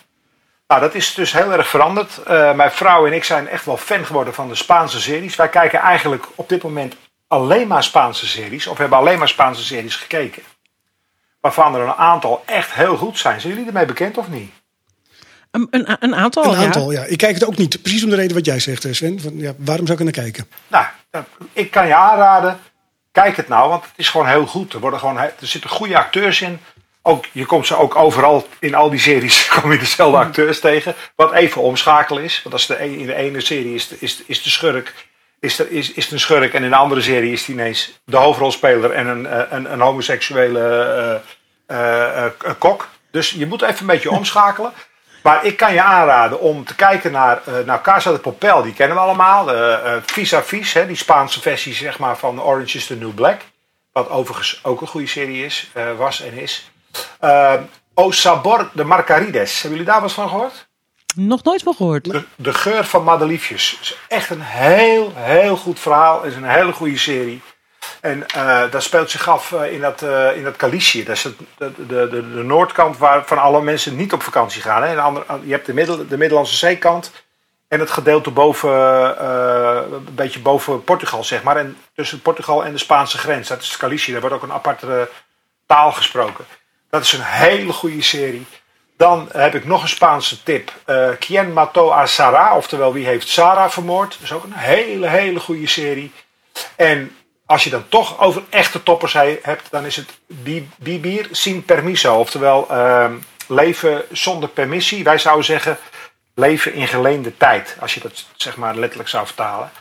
[0.67, 2.23] Nou, dat is dus heel erg veranderd.
[2.23, 5.35] Eh, mijn vrouw en ik zijn echt wel fan geworden van de Spaanse series.
[5.35, 6.95] Wij kijken eigenlijk op dit moment
[7.27, 8.67] alleen maar Spaanse series.
[8.67, 10.43] Of hebben alleen maar Spaanse series gekeken.
[11.41, 13.41] Waarvan er een aantal echt heel goed zijn.
[13.41, 14.51] Zijn jullie ermee bekend of niet?
[15.51, 16.65] Een, een, een aantal, Een ja.
[16.65, 17.03] aantal, ja.
[17.03, 17.81] Ik kijk het ook niet.
[17.81, 19.19] Precies om de reden wat jij zegt, eh, Sven.
[19.21, 20.47] Van, ja, waarom zou ik er naar kijken?
[20.67, 20.85] Nou,
[21.53, 22.59] ik kan je aanraden.
[23.11, 24.73] Kijk het nou, want het is gewoon heel goed.
[24.73, 26.59] Er, worden gewoon, er zitten goede acteurs in.
[27.01, 30.95] Ook, je komt ze ook overal, in al die series kom je dezelfde acteurs tegen.
[31.15, 32.39] Wat even omschakelen is.
[32.43, 34.93] Want als de, een- in de ene serie is de, is, is de schurk,
[35.41, 36.53] is, er, is, is het een schurk.
[36.53, 39.81] En in de andere serie is die ineens de hoofdrolspeler en een, eh, een, een
[39.81, 41.21] homoseksuele
[41.71, 42.89] eh, eh, kok.
[43.11, 44.73] Dus je moet even een beetje omschakelen.
[45.23, 48.63] Maar ik kan je aanraden om te kijken naar, naar Casa de Papel.
[48.63, 49.53] Die kennen we allemaal.
[49.53, 53.41] Eh, Vis hè, die Spaanse versie zeg maar, van Orange is the New Black.
[53.91, 56.71] Wat overigens ook een goede serie is, was en is.
[57.93, 59.61] O Sabor de Margarides.
[59.61, 60.69] Hebben jullie daar wat van gehoord?
[61.15, 62.23] Nog nooit van gehoord.
[62.35, 63.77] De, geur van madeliefjes.
[63.81, 66.21] is echt een heel, heel goed verhaal.
[66.21, 67.41] Het is een hele goede serie.
[68.01, 71.03] En eh, dat speelt zich af eh, in dat, eh in dat Galicië.
[71.03, 74.83] Dat is het, de, de, de, noordkant waar van alle mensen niet op vakantie gaan.
[74.83, 74.95] Hè.
[74.95, 77.11] De andere, je hebt de, middel, de Middellandse zeekant.
[77.67, 78.71] En het gedeelte boven,
[79.93, 81.57] een beetje boven Portugal, zeg maar.
[81.57, 83.47] En tussen Portugal en de Spaanse grens.
[83.47, 84.11] Dat is Galicië.
[84.11, 85.09] Daar wordt ook een aparte
[85.65, 86.45] taal gesproken.
[86.89, 88.45] Dat is een hele goede serie.
[89.01, 90.71] Dan heb ik nog een Spaanse tip.
[90.85, 94.11] Eh Quien mató a Sarah, oftewel wie heeft Sarah vermoord.
[94.11, 96.11] Dat is ook een hele, hele goede serie.
[96.75, 101.27] En als je dan toch over echte toppers he- hebt, dan is het bi- Bibir
[101.31, 102.15] sin permiso.
[102.15, 103.13] Oftewel ehm,
[103.47, 105.03] leven zonder permissie.
[105.03, 105.77] Wij zouden zeggen
[106.35, 107.75] leven in geleende tijd.
[107.79, 109.71] Als je dat zeg maar letterlijk zou vertalen.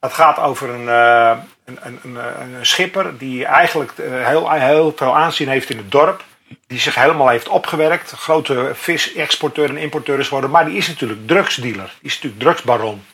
[0.00, 5.16] Dat gaat over een, eh, een, een, een schipper die eigenlijk eh, heel, heel veel
[5.16, 6.24] aanzien heeft in het dorp.
[6.66, 8.10] Die zich helemaal heeft opgewerkt.
[8.10, 10.50] Grote visexporteur en importeur is geworden.
[10.50, 11.94] Maar die is natuurlijk drugsdealer.
[12.00, 13.04] Die is natuurlijk drugsbaron.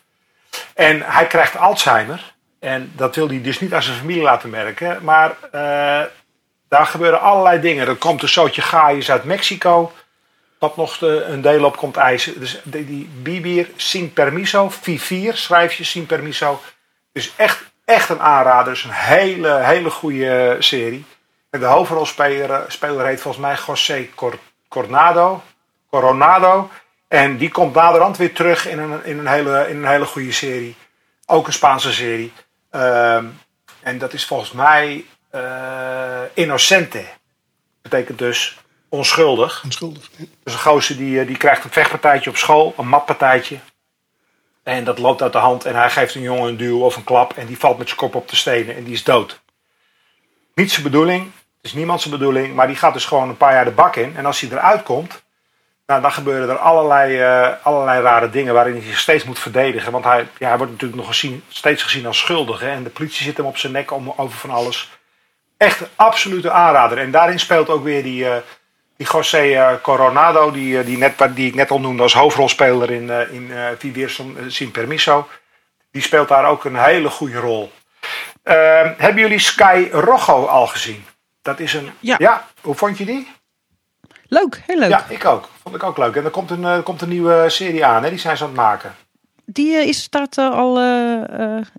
[0.75, 2.35] En hij krijgt Alzheimer.
[2.59, 5.05] En dat wil hij dus niet aan zijn familie laten merken.
[5.05, 6.07] Maar eh,
[6.69, 7.89] daar gebeuren allerlei dingen.
[7.89, 9.93] Er komt een zootje gaaiers uit Mexico.
[10.59, 12.41] Wat nog de, een deel op komt eisen.
[12.41, 14.71] Dus die, die Bibir sin permiso.
[14.71, 16.61] 4 schrijf je sin permiso.
[17.13, 18.73] Dus echt, echt een aanrader.
[18.73, 21.05] Is een hele, hele goede serie.
[21.51, 25.43] De hoofdrolspeler speler heet volgens mij José Cor Coronado.
[25.91, 26.71] Coronado.
[27.09, 30.33] En die komt naderhand weer terug in een, in een, hele, in een hele goede
[30.33, 30.77] serie.
[31.27, 32.33] Ook een Spaanse serie.
[32.71, 33.27] Ehm,
[33.81, 37.05] en dat is volgens mij uh, Innocente.
[37.83, 38.59] Betekent dus
[38.89, 39.65] onschuldig.
[39.65, 40.11] Onschuldig.
[40.17, 40.25] Ja.
[40.45, 43.59] Dus een gozer die, die krijgt een vechtpartijtje op school, een matpartijtje.
[44.63, 47.05] En dat loopt uit de hand en hij geeft een jongen een duw of een
[47.05, 49.41] klap en die valt met zijn kop op de stenen en die is dood.
[50.61, 53.53] Niet zijn bedoeling, het is niemand zijn bedoeling, maar die gaat dus gewoon een paar
[53.53, 54.17] jaar de bak in.
[54.17, 55.23] En als hij eruit komt,
[55.87, 59.93] nou, dan gebeuren er allerlei, uh, allerlei rare dingen waarin hij zich steeds moet verdedigen.
[59.93, 62.67] Want hij, ja, hij wordt natuurlijk nog gezien, steeds gezien als schuldige.
[62.67, 64.91] En de politie zit hem op zijn nek om, over van alles.
[65.57, 66.99] Echt een absolute aanrader.
[66.99, 68.35] En daarin speelt ook weer die, uh,
[68.97, 73.11] die José uh, Coronado, die, die, net, die ik net al noemde als hoofdrolspeler in,
[73.11, 75.29] uh, in Sin Permiso.
[75.91, 77.73] Die speelt daar ook een hele goede rol.
[78.43, 81.05] Ehm, hebben jullie Sky Rojo al gezien?
[81.43, 81.91] Dat is een.
[82.01, 82.15] Ja.
[82.19, 82.47] ja.
[82.61, 83.29] Hoe vond je die?
[84.29, 84.91] Leuk, heel leuk.
[84.91, 85.49] Ja, ik ook.
[85.63, 86.17] Vond ik ook leuk.
[86.17, 88.11] En er komt een, er komt een nieuwe serie aan, hè?
[88.11, 88.95] die zijn ze aan het maken.
[89.45, 90.75] Die is, staat al.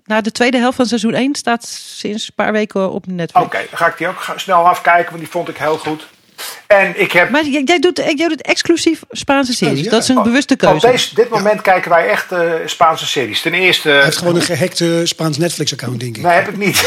[0.04, 3.46] na de tweede helft van seizoen 1 staat sinds een paar weken op Netflix.
[3.46, 6.08] Oké, okay, dan ga ik die ook snel afkijken, want die vond ik heel goed.
[6.66, 7.30] En ik heb...
[7.30, 9.78] Maar jij doet, jij doet exclusief Spaanse series.
[9.78, 9.90] Oh, ja.
[9.90, 10.86] Dat is een op, bewuste keuze.
[10.86, 11.60] Op deze, dit moment ja.
[11.60, 13.42] kijken wij echt uh, Spaanse series.
[13.42, 13.88] Ten eerste...
[13.88, 16.22] Hij heeft gewoon een gehackte Spaans Netflix-account, denk ik.
[16.22, 16.86] Nee, heb ik niet.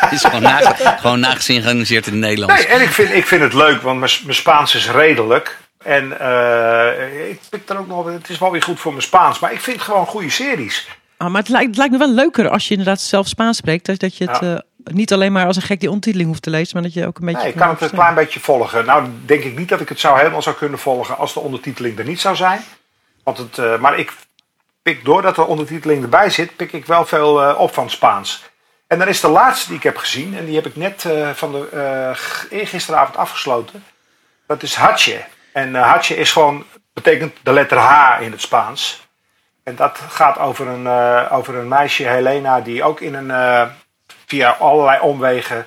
[0.00, 2.54] Het is gewoon, na, gewoon nagesynchroniseerd in het Nederlands.
[2.54, 5.58] Nee, en ik vind, ik vind het leuk, want mijn, mijn Spaans is redelijk.
[5.84, 9.38] En uh, ik vind er ook nog, het is wel weer goed voor mijn Spaans.
[9.38, 10.88] Maar ik vind gewoon goede series.
[11.16, 13.86] Ah, maar het lijkt, het lijkt me wel leuker als je inderdaad zelf Spaans spreekt.
[13.86, 14.38] Dat, dat je het...
[14.40, 14.52] Ja.
[14.52, 17.06] Uh, niet alleen maar als een gek die ondertiteling hoeft te lezen, maar dat je
[17.06, 17.40] ook een beetje.
[17.40, 18.84] Nee, ik kan het een klein beetje volgen.
[18.84, 21.98] Nou, denk ik niet dat ik het zou helemaal zou kunnen volgen als de ondertiteling
[21.98, 22.60] er niet zou zijn.
[23.24, 24.12] Want het, uh, maar ik
[24.82, 28.42] pik doordat de ondertiteling erbij zit, pik ik wel veel uh, op van Spaans.
[28.86, 31.30] En dan is de laatste die ik heb gezien, en die heb ik net uh,
[31.30, 32.14] van de
[32.50, 33.84] eergisteravond afgesloten.
[34.46, 35.24] Dat is Hatje.
[35.52, 39.08] En Hatje is gewoon, betekent de letter H in het Spaans.
[39.64, 40.88] En dat gaat over een,
[41.30, 43.70] over een meisje, Helena, die ook in een
[44.30, 45.66] via allerlei omwegen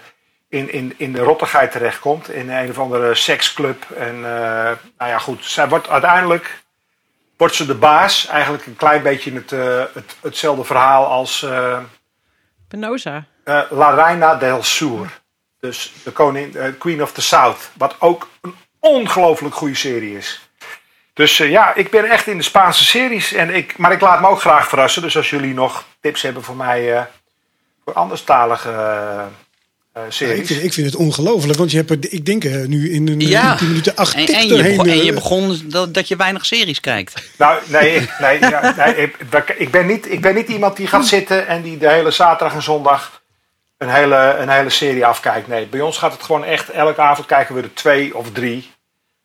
[0.49, 2.30] in, in, in de rottigheid terechtkomt.
[2.30, 3.91] In een of andere seksclub.
[3.91, 4.23] En uh,
[4.97, 5.45] nou ja, goed.
[5.45, 6.63] Zij wordt uiteindelijk
[7.38, 8.28] wordt ze de baas.
[8.28, 11.41] Eigenlijk een klein beetje het, uh, het, hetzelfde verhaal als...
[11.41, 11.80] Uh,
[12.67, 13.26] Penosa.
[13.69, 15.21] La Reina del Sur.
[15.60, 17.71] Dus de koning, Queen of the South.
[17.78, 20.49] Wat ook een ongelooflijk goede serie is.
[21.13, 23.34] Dus ja, ik ben echt in de Spaanse series.
[23.34, 25.02] En ik, maar ik laat me ook graag verrassen.
[25.02, 27.08] Dus als jullie nog tips hebben voor mij
[27.83, 28.69] voor anderstalige
[29.97, 30.35] uh, series.
[30.35, 32.91] Ja, ik, vind, ik, vind, het ongelooflijk, want je hebt er, ik denk uh, nu
[32.91, 33.55] in een ja.
[33.55, 36.79] 10 minuten acht en, en, je begon, en je begon dat, dat je weinig series
[36.79, 37.31] kijkt.
[37.37, 39.17] Nou, nee, nee, ja, nee ik,
[39.57, 42.55] ik, ben niet, ik ben niet iemand die gaat zitten en die de hele zaterdag
[42.55, 43.21] en zondag
[43.77, 45.47] een hele, een hele serie afkijkt.
[45.47, 48.71] Nee, bij ons gaat het gewoon echt, elke avond kijken we er twee of drie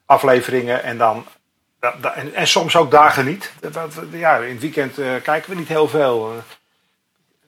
[0.06, 1.26] afleveringen en dan...
[2.14, 3.52] En, en soms ook dagen niet.
[4.12, 6.42] Ja, in het weekend uh, kijken we niet heel veel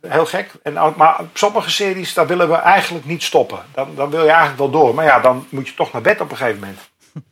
[0.09, 0.51] heel gek.
[0.63, 3.59] En, maar sommige series, daar willen we eigenlijk niet stoppen.
[3.75, 4.95] Dan, dan wil je eigenlijk wel door.
[4.95, 6.79] Maar ja, dan moet je toch naar bed op een gegeven moment.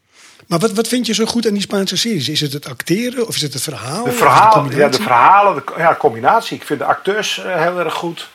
[0.48, 2.28] Maar wat, wat vind je zo goed aan die Spaanse series?
[2.28, 4.04] Is het het acteren of is het het verhaal?
[4.04, 6.56] De, verhaal, de ja, de verhalen, de ja, combinatie.
[6.56, 8.28] Ik vind de acteurs uh, heel erg goed.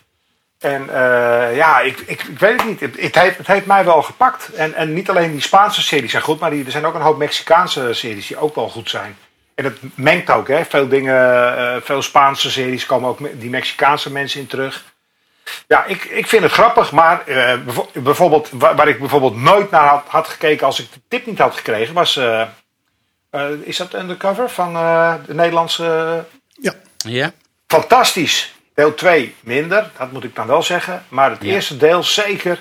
[0.59, 2.79] En uh, ja, ik, ik, ik, weet het niet.
[2.79, 4.53] Het, het, heeft, het heeft mij wel gepakt.
[4.53, 7.01] En, en niet alleen die Spaanse series zijn goed, maar die, er zijn ook een
[7.01, 9.17] hoop Mexicaanse series die ook wel goed zijn.
[9.55, 10.65] En het mengt ook, hè.
[10.65, 11.15] Veel dingen,
[11.57, 14.83] uh, veel Spaanse series komen ook die Mexicaanse mensen in terug.
[15.67, 17.53] Ja, ik, ik vind het grappig, maar uh,
[17.93, 21.39] bijvoorbeeld, waar, waar, ik bijvoorbeeld nooit naar had, had, gekeken als ik de tip niet
[21.39, 22.15] had gekregen, was.
[22.15, 22.47] Uh,
[23.63, 24.73] is dat Undercover van
[25.25, 26.25] de Nederlandse.
[26.47, 26.73] ja.
[26.97, 27.31] ja.
[27.67, 28.55] Fantastisch.
[28.73, 31.05] Deel 2 minder, dat moet ik dan wel zeggen.
[31.07, 31.53] Maar het ja.
[31.53, 32.59] eerste deel zeker.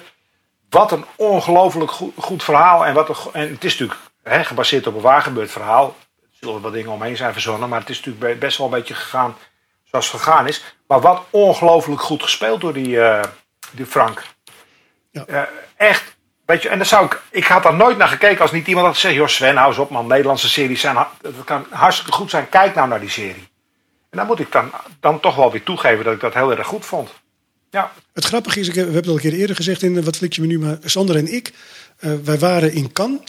[0.70, 2.86] Wat een ongelooflijk goed, goed, verhaal.
[2.86, 5.96] En, wat een, en het is natuurlijk hè, gebaseerd op een waargebeurd verhaal
[6.44, 7.68] zullen wat dingen omheen zijn verzonnen.
[7.68, 9.36] Maar het is natuurlijk best wel een beetje gegaan
[9.84, 10.76] zoals het gegaan is.
[10.86, 13.22] Maar wat ongelooflijk goed gespeeld door die, uh,
[13.70, 14.22] die Frank.
[15.10, 15.24] Ja.
[15.28, 15.42] Uh,
[15.76, 16.16] echt.
[16.46, 18.86] Weet je, en dan zou ik, ik had daar nooit naar gekeken als niet iemand
[18.86, 20.06] had gezegd: Joh, Sven, hou eens op, man.
[20.06, 22.48] Nederlandse series zijn, dat kan hartstikke goed zijn.
[22.48, 23.48] Kijk nou naar die serie.
[24.10, 26.66] En dan moet ik dan, dan toch wel weer toegeven dat ik dat heel erg
[26.66, 27.10] goed vond.
[27.70, 27.92] Ja.
[28.12, 30.16] Het grappige is, ik heb, we hebben het al een keer eerder gezegd in Wat
[30.16, 31.52] Flik je me nu, maar Sander en ik,
[32.00, 33.20] uh, wij waren in Cannes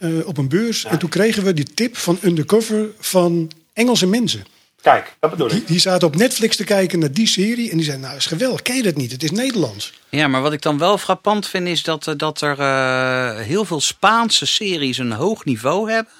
[0.00, 0.82] uh, op een beurs.
[0.82, 0.90] Ja.
[0.90, 4.44] En toen kregen we die tip van Undercover van Engelse mensen.
[4.82, 5.52] Kijk, dat bedoel ik.
[5.52, 7.70] Die, die zaten op Netflix te kijken naar die serie.
[7.70, 8.62] En die zeiden, nou, is geweldig.
[8.62, 9.12] Ken je dat niet?
[9.12, 9.92] Het is Nederlands.
[10.08, 13.80] Ja, maar wat ik dan wel frappant vind is dat, dat er uh, heel veel
[13.80, 16.12] Spaanse series een hoog niveau hebben.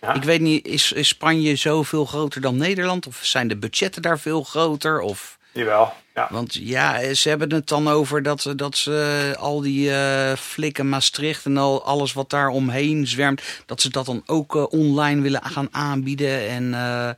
[0.00, 0.14] Ja.
[0.14, 3.06] Ik weet niet, is, is Spanje zoveel groter dan Nederland?
[3.06, 5.00] Of zijn de budgetten daar veel groter?
[5.00, 5.92] Of Jawel.
[6.14, 6.28] Ja.
[6.30, 10.88] Want ja, ze hebben het dan over dat, ze- dat ze al die eh flikken
[10.88, 15.20] Maastricht en al alles wat daar omheen zwermt, dat ze dat dan ook eh, online
[15.20, 16.48] willen gaan aanbieden.
[16.48, 17.16] En eh, eh,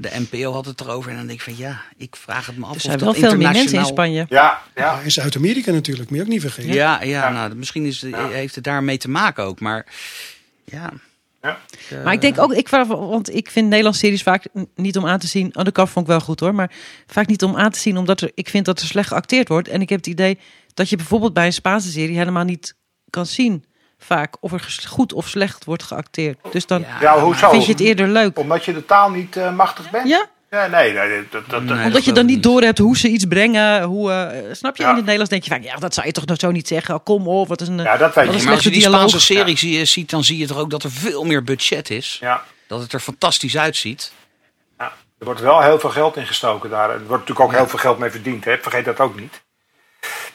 [0.00, 1.10] de NPO had het erover.
[1.10, 3.04] En dan denk ik van ja, ik vraag het me af Er of zijn dat
[3.04, 4.26] wel veel meer mensen in internationaal- Spanje.
[4.28, 4.92] Ja, ja.
[4.94, 6.72] Ja, in Zuid-Amerika natuurlijk, moet je ook niet vergeten.
[6.72, 9.60] Ja, ja, nou, misschien is, heeft het daarmee te maken ook.
[9.60, 9.86] Maar
[10.64, 10.90] ja.
[11.42, 11.58] Ja.
[12.04, 15.18] Maar ik denk ook, ik, vraag- want ik vind Nederlandse series vaak niet om aan
[15.18, 15.52] te zien.
[15.58, 16.70] Undercover vond ik wel goed hoor, maar
[17.06, 19.68] vaak niet om aan te zien, omdat er, ik vind dat er slecht geacteerd wordt.
[19.68, 20.38] En ik heb het idee
[20.74, 22.74] dat je bijvoorbeeld bij een Spaanse serie helemaal niet
[23.10, 23.64] kan zien,
[23.98, 26.38] vaak, of er goed of slecht wordt geacteerd.
[26.52, 27.50] Dus dan Ja, hoezo?
[27.50, 28.38] vind je het eerder leuk.
[28.38, 30.08] Omdat je de taal niet eh, machtig bent?
[30.08, 31.84] Ja, Ja, nee, nee, dat, dat, dat- Nee.
[31.86, 33.82] omdat je dan niet doorhebt hoe ze iets brengen.
[33.82, 34.82] Hoe, eh, snap je?
[34.82, 34.88] Ja.
[34.88, 36.94] In het Nederlands denk je van, ja, dat zou je toch nog zo niet zeggen.
[36.94, 38.44] Oh, kom op, wat is een, Ja, dat weet wat je.
[38.44, 38.98] maar als je die dialoog.
[39.08, 42.16] Spaanse serie zie- ziet, dan zie je toch ook dat er veel meer budget is.
[42.20, 44.12] ja, Dat het er fantastisch uitziet.
[44.78, 46.90] ja, er wordt wel heel veel geld in gestoken daar.
[46.90, 48.44] Er wordt natuurlijk ook heel veel geld mee verdiend.
[48.44, 48.56] Hè?
[48.58, 49.42] Vergeet dat ook niet.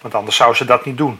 [0.01, 1.19] Want anders zouden ze dat niet doen.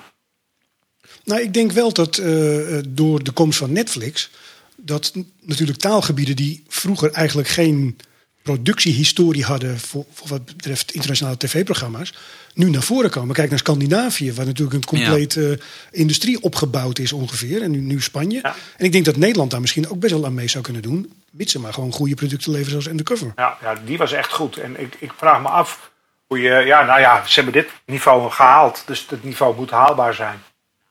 [1.24, 4.30] Nou, ik denk wel dat eh, eh, door de komst van Netflix,
[4.76, 7.98] dat natuurlijk taalgebieden die vroeger eigenlijk geen
[8.46, 12.14] productiehistorie hadden voor, voor wat betreft internationale tv-programma's,
[12.54, 13.36] nu naar voren komen.
[13.36, 15.60] Kijk naar Scandinavië, waar natuurlijk een complete
[15.92, 17.62] industrie opgebouwd is ongeveer.
[17.62, 18.40] En nu, nu Spanje.
[18.42, 18.56] Ja.
[18.78, 21.14] En ik denk dat Nederland daar misschien ook best wel aan mee zou kunnen doen.
[21.32, 23.32] Mits ze maar gewoon goede producten leveren zoals Undercover.
[23.36, 24.58] Ja, ja, die was echt goed.
[24.58, 25.92] En ik, ik vraag me af
[26.28, 26.64] hoe je...
[26.66, 28.84] Ja, nou ja, ze hebben dit niveau gehaald.
[28.86, 30.44] Dus het niveau moet haalbaar zijn.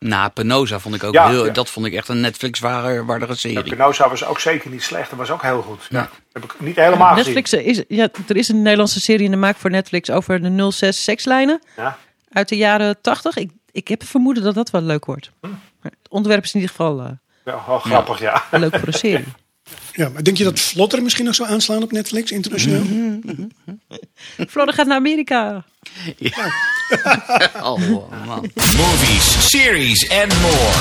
[0.07, 1.47] Nou, Penosa vond ik ook Ja, heel...
[1.47, 1.53] ja.
[1.53, 3.77] Dat vond ik echt een Netflix-waardige Ja, serie.
[3.77, 5.11] Penosa was ook zeker niet slecht.
[5.11, 5.87] Dat was ook heel goed.
[5.91, 6.11] Ja.
[6.33, 9.57] Heb ik niet helemaal Netflix is, ja, er is een Nederlandse serie in de maak
[9.57, 11.85] voor Netflix over de 06 sekslijnen gezien.
[11.85, 11.99] Ja.
[12.33, 13.37] uit de jaren 80.
[13.37, 15.31] Ik, ik heb het vermoeden dat dat wel leuk wordt.
[15.41, 15.49] Hm.
[15.83, 17.11] Het onderwerp is in ieder geval eh,
[17.45, 18.43] Ja, wel grappig, ja.
[18.59, 19.33] leuk voor een serie.
[19.93, 22.83] Ja, maar denk je dat Vlotter misschien nog zou aanslaan op Netflix internationaal?
[24.49, 25.65] Florida gaat naar Amerika.
[27.63, 27.79] Oh,
[28.27, 28.51] man.
[28.77, 30.73] Movies, series en more.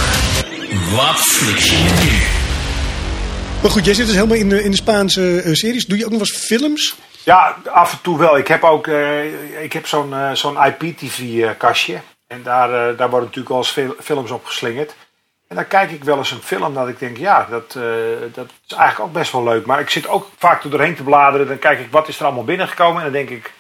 [0.96, 2.42] Wat flik je nu?
[3.62, 5.86] Maar goed, jij zit dus helemaal in de, in de Spaanse eh, series.
[5.86, 6.96] Doe je ook nog wel eens films?
[7.24, 8.38] Ja, af en toe wel.
[8.38, 12.02] Ik heb ook eh, ik heb zo'n eh, zo'n IPTV-kastje.
[12.28, 14.96] En daar, daar worden natuurlijk wel eens veel, films op geslingerd.
[15.54, 17.84] En dan kijk ik wel eens een film dat ik denk, ja, dat, eh,
[18.34, 19.66] dat is eigenlijk ook best wel leuk.
[19.66, 21.48] Maar ik zit ook vaak er doorheen te bladeren.
[21.48, 22.98] Dan kijk ik, wat is er allemaal binnengekomen?
[22.98, 23.54] En dan denk ik,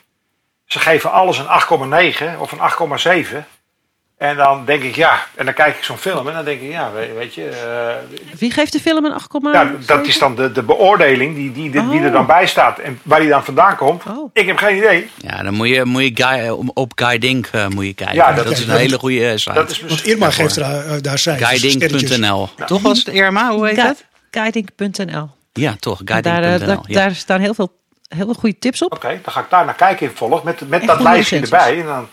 [0.66, 3.36] ze geven alles een 8,9 of een 8,7.
[4.18, 6.72] En dan denk ik, ja, en dan kijk ik zo'n film en dan denk ik,
[6.72, 7.48] ja, weet, weet je...
[7.50, 9.52] eh, Wie geeft de film een 8,7?
[9.52, 12.80] ja, dat is dan de, de beoordeling die, die, die, die er dan bij staat.
[12.80, 14.30] En waar die dan vandaan komt, Oh.
[14.34, 15.10] ik heb geen idee.
[15.18, 18.16] Ja, dan moet je, moet je Guy, op- Dink eh, moet je kijken.
[18.16, 19.54] Ja, dat, dat- is een dat- hele goede eh, site.
[19.54, 22.02] Dat is Want misschien- Irma geeft er, eh, daar cijfers, sterretjes.
[22.02, 22.50] Guiding.nl.
[22.66, 23.52] Toch was het Irma?
[23.52, 24.06] Hoe heet het?
[24.32, 25.30] Guiding.nl.
[25.54, 26.04] Ja, toch.
[26.04, 26.68] Daar, eh, Guiding.nl.
[26.68, 26.94] daar, ja.
[27.00, 27.74] daar staan heel veel,
[28.16, 28.94] heel veel goede tips op.
[28.94, 30.44] Oké, dan ga ik daar naar kijken in volg.
[30.44, 31.66] Met, met dat lijstje recensies.
[31.68, 31.80] erbij.
[31.80, 32.08] En dan,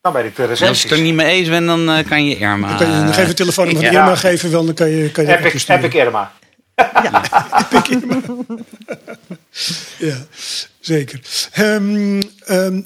[0.00, 0.90] dan weet ik de En Als je recensies.
[0.90, 2.68] het er niet mee eens bent, dan eh, kan je Irma...
[2.68, 4.00] Dan kan je nog even een telefoonnummer van Ja.
[4.00, 5.68] Irma geven, wel, dan kan je, kan je Epic.
[5.68, 6.32] Epic Irma.
[9.98, 10.16] Ja,
[10.80, 11.20] zeker.
[11.52, 12.80] Ehm ehm,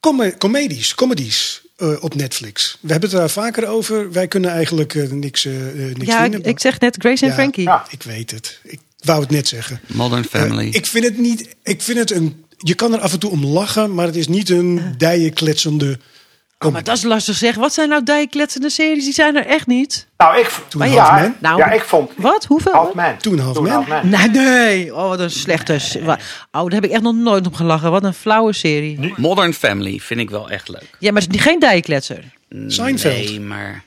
[0.00, 2.78] come- comedies, comedies eh, op Netflix.
[2.80, 4.12] We hebben het daar vaker over.
[4.12, 7.34] Wij kunnen eigenlijk eh, niks, eh, eh, niks Ja, ik, zeg net Grace en Ja.
[7.34, 7.64] Frankie.
[7.64, 7.84] Ja.
[7.90, 8.60] Ik weet het.
[8.62, 9.80] Ik wou het net zeggen.
[9.86, 10.68] Modern Family.
[10.68, 11.54] Eh, ik vind het niet.
[11.62, 12.44] Ik vind het een.
[12.58, 15.98] Je kan er af en toe om lachen, maar het is niet een dijenkletsende.
[16.58, 17.54] Oh, maar dat is lastig zeg.
[17.54, 19.04] Wat zijn nou dijkletsende series?
[19.04, 20.06] Die zijn er echt niet.
[20.16, 21.34] Nou, ik, Toen Half ja, Man?
[21.40, 22.44] Nou, ja, ik vond Wat?
[22.44, 22.72] Hoeveel?
[22.72, 23.16] Half Man.
[23.16, 23.86] Toen Half Man.
[24.02, 24.94] Nee, nee.
[24.94, 25.78] Oh, wat een slechte...
[26.02, 26.06] Oh,
[26.50, 27.90] daar heb ik echt nog nooit op gelachen.
[27.90, 29.12] Wat een flauwe serie.
[29.16, 30.88] Modern Family vind ik wel echt leuk.
[30.98, 32.24] Ja, maar het is niet- geen dijkletser.
[32.66, 33.14] Seinfeld.
[33.14, 33.82] Nee, maar...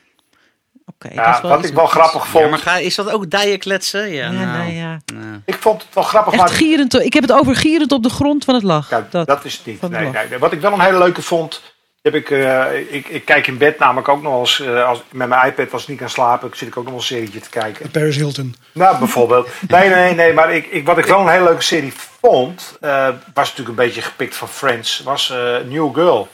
[0.93, 2.43] Oké, dat Ja, is wel wat ik wel grappig vond.
[2.43, 4.09] Ja, maar ga, is dat ook dijenkletsen?
[4.09, 4.99] Ja, Ja, nou, nee, ja.
[5.13, 5.41] nou.
[5.45, 6.33] Ik vond het wel grappig.
[6.33, 6.93] Echt maar gierend.
[6.93, 8.89] Ik heb het over gierend op de grond van het lach.
[8.89, 9.89] Ja, dat, is het niet.
[9.89, 10.11] Nee.
[10.39, 11.61] Wat ik wel een hele leuke vond.
[12.01, 14.59] Heb ik, eh, ik, ik kijk in bed namelijk ook nog eens.
[14.61, 16.49] eh, als, met mijn iPad als ik niet kan slapen.
[16.53, 17.91] Zit ik ook nog een serietje te kijken.
[17.91, 18.55] Paris Hilton.
[18.71, 19.47] Nou, bijvoorbeeld.
[19.67, 20.33] Nee, nee, nee.
[20.33, 22.77] Maar ik, ik, wat ik wel een hele leuke serie vond.
[22.81, 25.01] eh, was natuurlijk een beetje gepikt van Friends.
[25.03, 26.27] Was eh, New Girl.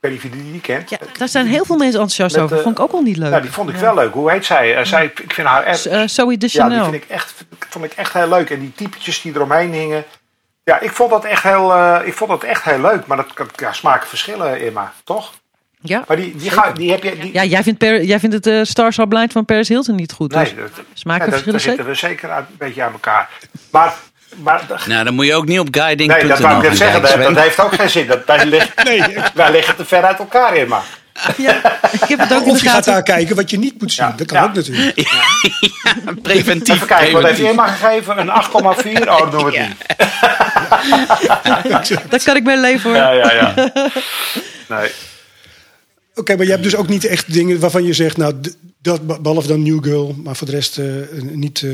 [0.00, 0.90] Weet niet of je die, die kent.
[0.90, 2.56] Ja, daar zijn heel veel mensen enthousiast Met, over.
[2.56, 3.30] eh, Vond ik ook al niet leuk.
[3.30, 4.12] Nou, die vond ik wel leuk.
[4.12, 4.76] Hoe heet zij?
[4.76, 5.86] Eh, zij ik vind haar echt.
[5.86, 6.82] Eh, Zoe de Ja, die Chanel.
[6.90, 7.34] vind ik echt,
[7.68, 8.50] vond ik echt heel leuk.
[8.50, 10.04] En die typetjes die eromheen hingen.
[10.64, 13.06] Ja, ik vond dat echt heel, eh, ik vond dat echt heel leuk.
[13.06, 15.32] Maar dat kan ja, smaken verschillen, Irma, toch?
[15.80, 16.04] Ja.
[16.08, 17.18] Maar die, die, ga, die heb je.
[17.18, 19.94] Die, Ja, jij vindt, Per- jij vindt het eh Stars Are Blind van Paris Hilton
[19.94, 20.32] niet goed.
[20.32, 21.84] nee, dus dat, smaken ja, dat- verschillen daar zeker.
[21.84, 21.94] zitten we
[22.28, 23.28] zeker een beetje aan elkaar.
[23.70, 23.94] Maar,
[24.36, 27.02] maar Nou, dan moet je ook niet op guiding.nl nee, dat wou ik net zeggen.
[27.02, 28.06] Dat, dat heeft ook geen zin.
[28.06, 28.72] Dat, wij, liggen,
[29.34, 30.82] wij liggen te ver uit elkaar, Irma.
[31.36, 33.92] Ja, ik heb het ook in Of je gaat daar kijken wat je niet moet
[33.92, 34.06] zien.
[34.06, 34.14] Ja.
[34.16, 34.44] Dat kan Ja.
[34.44, 34.94] ook natuurlijk.
[36.22, 36.74] Preventief.
[36.74, 37.38] Even kijken, wat heeft.
[37.38, 38.18] Irma gegeven?
[38.18, 39.08] Een 8,4?
[39.08, 39.68] Oh, dat doen we het
[41.88, 42.10] niet.
[42.10, 42.98] Daar kan ik mee leven hoor.
[42.98, 43.54] Ja, ja, ja.
[44.68, 44.90] Nee.
[46.14, 48.16] Oké, maar je hebt dus ook niet echt dingen waarvan je zegt...
[48.16, 48.34] nou,
[48.82, 50.14] dat, behalve dan New Girl...
[50.24, 50.84] maar voor de rest eh,
[51.20, 51.70] niet eh,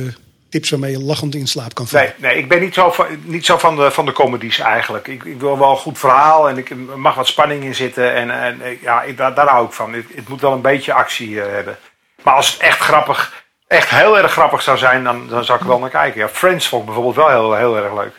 [0.48, 2.14] tips waarmee je lachend in slaap kan vallen.
[2.18, 5.09] Nee, nee, ik ben niet zo van, niet zo van, de, van de comedies eigenlijk.
[5.09, 8.14] Ik, ik wil wel een goed verhaal en ik er mag wat spanning in zitten.
[8.14, 9.92] En, en eh, ja, ik, daar, daar hou ik van.
[9.92, 11.76] Het, het moet wel een beetje actie eh, hebben.
[12.22, 15.64] Maar als het echt grappig, echt heel erg grappig zou zijn, dan, dan zou ik
[15.64, 16.20] er wel naar kijken.
[16.20, 18.14] Ja, Friends vond ik bijvoorbeeld wel heel, heel erg leuk.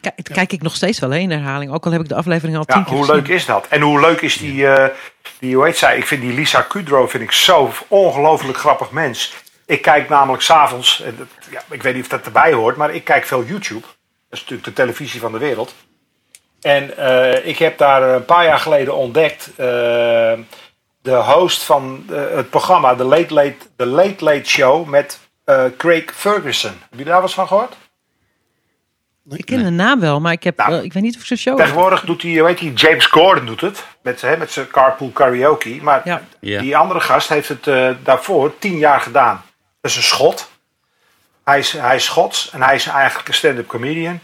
[0.00, 1.72] Kijk, kijk ik nog steeds wel in herhaling.
[1.72, 3.16] Ook al heb ik de aflevering al Ja, tien keer hoe gezien.
[3.16, 3.66] leuk is dat?
[3.68, 4.88] En hoe leuk is die, eh,
[5.38, 5.96] die hoe heet zij?
[5.96, 9.34] Ik vind die Lisa Kudrow vind ik zo ongelooflijk grappig mens.
[9.66, 12.94] Ik kijk namelijk s'avonds, en dat- ja, ik weet niet of dat erbij hoort, maar
[12.94, 13.80] ik kijk veel YouTube.
[13.80, 13.90] Dat
[14.30, 15.74] is natuurlijk de televisie van de wereld.
[16.60, 19.56] En eh, ik heb daar een paar jaar geleden ontdekt eh,
[21.02, 25.64] de host van eh, het programma The Late Late, The Late Late Show met eh,
[25.76, 26.72] Craig Ferguson.
[26.90, 27.76] Heb je daar wat van gehoord?
[29.28, 31.38] Ik ken de naam wel, maar ik, heb, Nou, ik weet niet of ik zijn
[31.38, 31.66] show heb.
[31.66, 33.84] Tegenwoordig doet hij, weet je, James Gordon doet het.
[34.02, 35.78] Met, hè, met zijn carpool karaoke.
[35.82, 36.22] Maar Ja.
[36.60, 39.42] Die andere gast heeft het eh, daarvoor tien jaar gedaan.
[39.86, 40.50] Is een schot.
[41.44, 44.20] Hij is, hij is Schots en hij is eigenlijk een stand-up comedian.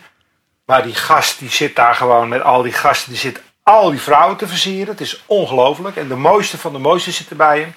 [0.65, 3.11] Maar die gast die zit daar gewoon met al die gasten.
[3.11, 4.89] Die zit al die vrouwen te versieren.
[4.89, 5.97] Het is ongelooflijk.
[5.97, 7.75] En de mooiste van de mooiste zitten bij hem.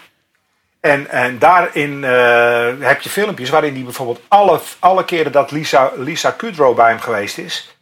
[0.79, 5.91] En, en daarin eh, heb je filmpjes waarin hij bijvoorbeeld alle, alle keren dat Lisa,
[5.95, 7.75] Lisa Kudrow bij hem geweest is.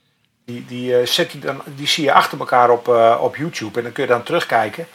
[0.45, 3.77] Die, die, eh, zet hij dan, die zie je achter elkaar op, eh, op YouTube.
[3.77, 4.87] En dan kun je dan terugkijken.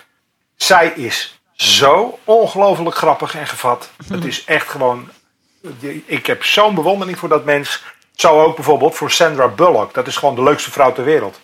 [0.56, 3.90] Zij is zo ongelooflijk grappig en gevat.
[4.08, 5.08] Het is echt gewoon.
[6.06, 7.82] Ik heb zo'n bewondering voor dat mens.
[8.14, 9.94] Zo ook bijvoorbeeld voor Sandra Bullock.
[9.94, 11.40] Dat is gewoon de leukste vrouw ter wereld.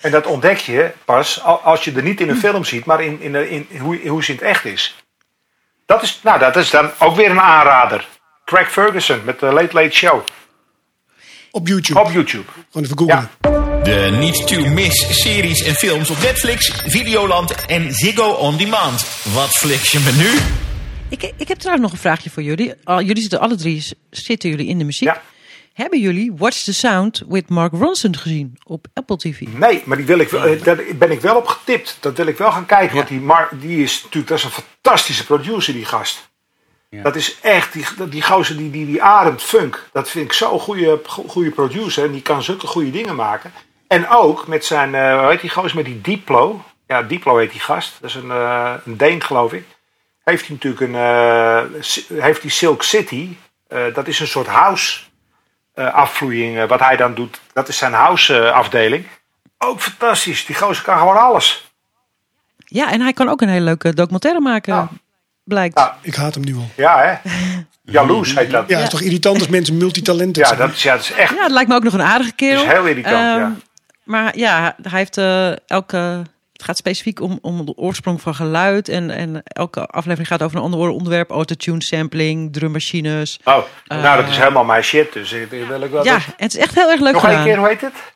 [0.00, 3.02] En dat ontdek je pas al- als je er niet in een film ziet, maar
[3.02, 4.96] in, in, in, in hoe, hoe ze in het echt is.
[5.86, 8.08] Dat is, nou, dat is dan ook weer een aanrader.
[8.44, 10.20] Craig Ferguson met de Late Late Show
[11.50, 12.00] Op YouTube.
[12.00, 12.44] op YouTube.
[12.70, 13.30] Gewoon even googlen.
[13.40, 13.73] Ja.
[13.84, 19.22] De niet to miss series en films op Netflix, Videoland en Ziggo On Demand.
[19.34, 20.38] Wat fliks je me nu?
[21.08, 22.74] Ik, ik heb trouwens nog een vraagje voor jullie.
[22.84, 25.08] Al, jullie zitten alle drie zitten jullie in de muziek.
[25.08, 25.22] Ja.
[25.72, 29.40] Hebben jullie Watch the Sound with Mark Ronson gezien op Apple TV?
[29.40, 31.96] Nee, maar die wil ik eh, daar ben ik wel op getipt.
[32.00, 32.96] Dat wil ik wel gaan kijken.
[32.96, 34.50] Want die, Mar, die is natuurlijk dat is een
[34.82, 36.28] fantastische producer, die gast.
[36.90, 37.02] Ja.
[37.02, 39.88] Dat is echt, die, die gozer die, die, die ademt funk.
[39.92, 42.04] Dat vind ik zo'n goede, go- goede producer.
[42.04, 43.52] En die kan zulke goede dingen maken.
[43.94, 46.64] En ook met zijn, eh hoe heet die gozer, met die Diplo.
[46.86, 47.96] Ja, Diplo heet die gast.
[48.00, 49.64] Dat is een, eh een Deen, geloof ik.
[50.24, 53.28] Heeft hij natuurlijk een, eh, heeft die Silk City.
[53.68, 55.00] eh, dat is een soort house
[55.74, 56.66] eh, afvloeiing.
[56.66, 57.40] wat hij dan doet.
[57.52, 59.06] Dat is zijn house afdeling.
[59.58, 60.46] Ook fantastisch.
[60.46, 61.72] Die gozer kan gewoon alles.
[62.56, 64.88] Ja, en hij kan ook een hele leuke documentaire maken, Ja.
[65.44, 65.78] blijkt.
[65.78, 65.96] Ja.
[66.00, 66.68] Ik haat hem nu al.
[66.76, 67.30] Ja, hè?
[67.82, 68.68] Jaloers heet dat.
[68.68, 70.60] Ja, het is toch irritant als mensen multitalenten Ja, zijn.
[70.60, 71.34] dat is, ja, dat is echt.
[71.34, 72.58] Ja, het lijkt me ook nog een aardige kerel.
[72.58, 73.52] Het is heel irritant, Ehm, ja.
[74.04, 76.22] Maar ja, hij heeft eh, elke...
[76.52, 78.88] Het gaat specifiek om, om de oorsprong van geluid.
[78.88, 81.30] En, en elke aflevering gaat over een ander onderwerp.
[81.30, 83.40] Autotune, sampling, drummachines.
[83.44, 85.12] Oh, nou, dat is helemaal mijn shit.
[85.12, 86.04] Dus ik wil ik wel.
[86.04, 87.36] Ja, het is echt heel erg leuk Nog gedaan.
[87.36, 88.13] één keer, hoe heet het?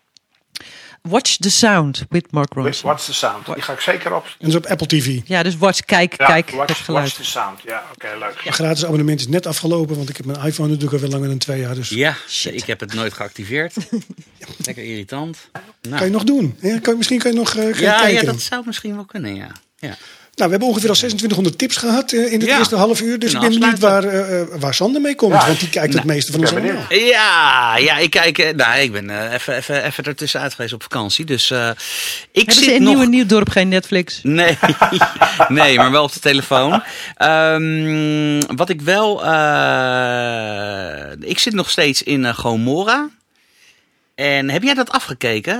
[1.08, 2.88] Watch the Sound with Mark Ronson.
[2.88, 3.46] What's the Sound?
[3.46, 4.24] Die ga ik zeker op.
[4.24, 5.20] En dat is op Apple TV.
[5.24, 7.04] Ja, dus watch, kijk, Ja, kijk watch, het geluid.
[7.04, 7.60] Watch the Sound.
[7.64, 8.40] Ja, oké, leuk.
[8.42, 11.28] Mijn gratis abonnement is net afgelopen, want ik heb mijn iPhone natuurlijk al veel langer
[11.28, 11.74] dan twee jaar.
[11.74, 13.74] Dus Ja, ik heb het nooit geactiveerd.
[14.66, 15.36] Lekker irritant.
[15.52, 16.56] kan Nou, je nog doen.
[16.60, 18.26] Ja, kan, misschien kan je nog eh, gaan ja, kijken.
[18.26, 19.50] ja, dat zou misschien wel kunnen, ja.
[19.78, 19.96] ja.
[20.38, 22.58] Nou, we hebben ongeveer al 2600 tips gehad eh, in het Ja.
[22.58, 23.18] eerste half uur.
[23.18, 25.32] Dus ik Kunnen ben benieuwd waar, eh, waar Sander mee komt.
[25.32, 25.46] Ja.
[25.46, 26.82] Want die kijkt het meeste van ons allemaal.
[26.88, 28.38] Ja, ja, ik kijk.
[28.38, 31.24] eh, Nou, ik ben eh, even, even, even ertussenuit geweest op vakantie.
[31.24, 31.76] Dus eh, ik
[32.32, 32.94] Hebben zit ze in nog.
[32.94, 34.20] Nieuwe Nieuwdorp geen Netflix?
[34.22, 34.58] Nee,
[35.48, 36.82] nee, maar wel op de telefoon.
[37.16, 39.24] Ehm, wat ik wel.
[39.24, 43.08] eh, ik zit nog steeds in Gomorra.
[44.14, 45.54] En heb jij dat afgekeken,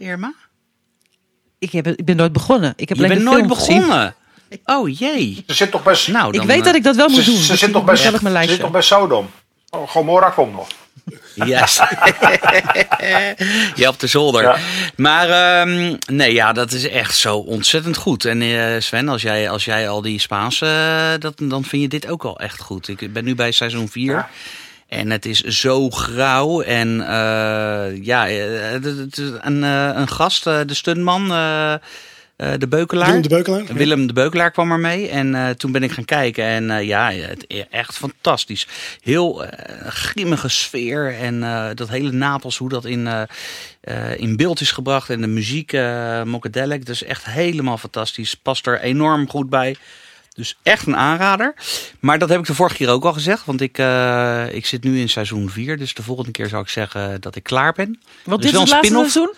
[0.00, 0.32] eh, Irma?
[1.64, 2.72] Ik, heb, ik ben nooit begonnen.
[2.76, 3.78] Ik heb Je bent nooit gezien.
[3.78, 4.14] begonnen.
[4.64, 5.44] Oh jee.
[5.46, 7.24] Ze zit toch bij, ze, Nou, Ik dan, weet eh, dat ik dat wel moet
[7.24, 7.34] doen.
[7.36, 8.02] ze Dus zit die toch bij, ze
[8.46, 9.30] zit toch bij Sodom?
[9.70, 10.66] Oh, Gomorra komt nog.
[11.34, 11.80] Yes.
[13.74, 14.42] ja, op de zolder.
[14.42, 14.56] Ja.
[14.96, 15.28] Maar
[15.60, 18.24] ehm, nee, ja, dat is echt zo ontzettend goed.
[18.24, 21.88] En eh, Sven, als jij, als jij al die Spaanse, eh, dat, dan vind je
[21.88, 22.88] dit ook al echt goed.
[22.88, 24.12] Ik ben nu bij seizoen 4.
[24.12, 24.28] Ja.
[24.88, 26.62] En het is zo grauw.
[26.62, 31.28] En eh, ja, eh, een, eh, een gast, de stuntman,
[32.36, 33.06] de Beukelaar.
[33.06, 33.64] Willem de Beukelaar.
[33.74, 35.08] Willem de Beukelaar kwam er mee.
[35.08, 36.44] En toen ben ik gaan kijken.
[36.44, 38.66] En ja, het, echt fantastisch.
[39.02, 39.44] Heel
[39.86, 41.14] grimmige sfeer.
[41.18, 41.40] En
[41.74, 43.08] dat hele Napels, hoe dat in,
[44.16, 45.10] in beeld is gebracht.
[45.10, 46.86] En de muziek, eh Mockadelic.
[46.86, 48.34] Dus echt helemaal fantastisch.
[48.34, 49.76] Past er enorm goed bij.
[50.34, 51.54] Dus echt een aanrader.
[52.00, 53.44] Maar dat heb ik de vorige keer ook al gezegd.
[53.44, 55.76] Want ik, eh, ik zit nu in seizoen 4.
[55.76, 58.00] Dus de volgende keer zou ik zeggen dat ik klaar ben.
[58.24, 59.32] Want Er dit is het laatste seizoen?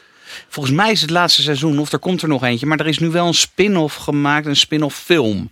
[0.49, 2.67] Volgens mij is het laatste seizoen, of er komt er nog eentje.
[2.67, 5.51] Maar er is nu wel een spin-off gemaakt, een spin-off film.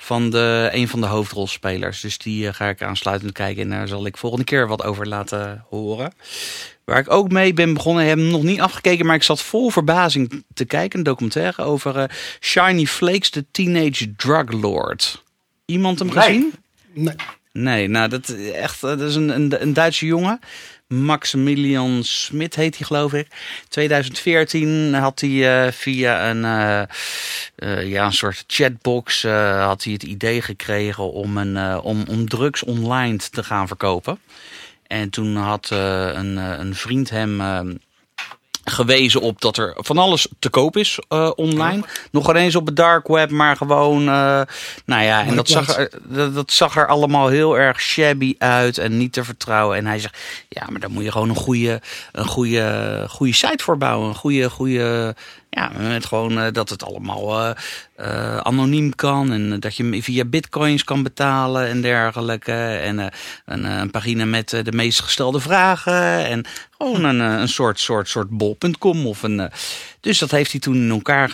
[0.00, 2.00] Van de, een van de hoofdrolspelers.
[2.00, 3.62] Dus die eh, ga ik aansluitend kijken.
[3.62, 6.12] En daar zal ik volgende keer wat over laten horen.
[6.84, 9.06] Waar ik ook mee ben begonnen, heb hem nog niet afgekeken.
[9.06, 10.98] Maar ik zat vol verbazing te kijken.
[10.98, 12.04] Een documentaire over eh,
[12.40, 15.24] Shiny Flakes, de Teenage Drug Lord.
[15.66, 16.16] Iemand hem Nee.
[16.24, 16.52] gezien?
[16.92, 17.14] Nee.
[17.52, 20.40] Nee, nou dat is echt, dat is een, een, een Duitse jongen.
[20.88, 23.28] Maximilian Smit heet hij geloof ik.
[23.68, 26.80] 2014 had hij eh, via een, eh,
[27.54, 32.62] eh, ja, een soort chatbox had hij het idee gekregen om, een, om, om drugs
[32.62, 34.20] online te gaan verkopen.
[34.86, 37.40] En toen had een, een vriend hem
[38.70, 41.82] gewezen op dat er van alles te koop is eh, online.
[42.10, 44.00] Nog ineens op het dark web, maar gewoon...
[44.00, 44.40] eh,
[44.84, 48.78] nou ja, en dat zag, er, dat, dat zag er allemaal heel erg shabby uit
[48.78, 49.76] en niet te vertrouwen.
[49.76, 51.80] En hij zegt, ja, maar daar moet je gewoon een goede,
[52.12, 54.08] een goede, goede site voor bouwen.
[54.08, 55.14] Een goede, goede
[55.50, 57.50] ja, met gewoon eh, dat het allemaal eh,
[57.94, 59.32] eh, anoniem kan.
[59.32, 62.52] En dat je via bitcoins kan betalen en dergelijke.
[62.52, 62.98] En
[63.44, 66.26] een, een pagina met de meest gestelde vragen.
[66.26, 66.44] En
[66.78, 69.50] gewoon een, een soort, soort, soort bol.com of een...
[70.00, 71.30] dus dat heeft hij toen in elkaar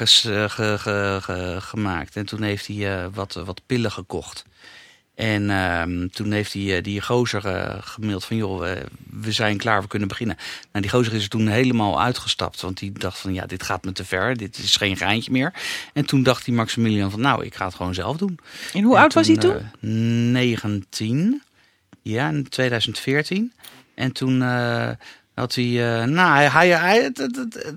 [1.59, 2.17] gemaakt.
[2.17, 4.45] En toen heeft hij wat, wat pillen gekocht.
[5.15, 8.37] En ehm, toen heeft hij eh, die gozer eh, gemaild van...
[8.37, 10.37] joh, eh, we zijn klaar, we kunnen beginnen.
[10.73, 12.61] Nou, die gozer is er toen helemaal uitgestapt.
[12.61, 14.37] Want die dacht van, ja, dit gaat me te ver.
[14.37, 15.53] Dit is geen geintje meer.
[15.93, 18.39] En toen dacht die Maximilian van, nou, ik ga het gewoon zelf doen.
[18.73, 19.57] En hoe En oud was hij toen?
[19.57, 19.91] eh,
[20.33, 21.43] 19.
[22.03, 23.53] Ja, in 2014.
[23.95, 24.39] En toen
[25.35, 25.65] had hij...
[25.65, 27.13] eh, nou, hij, hij, hij,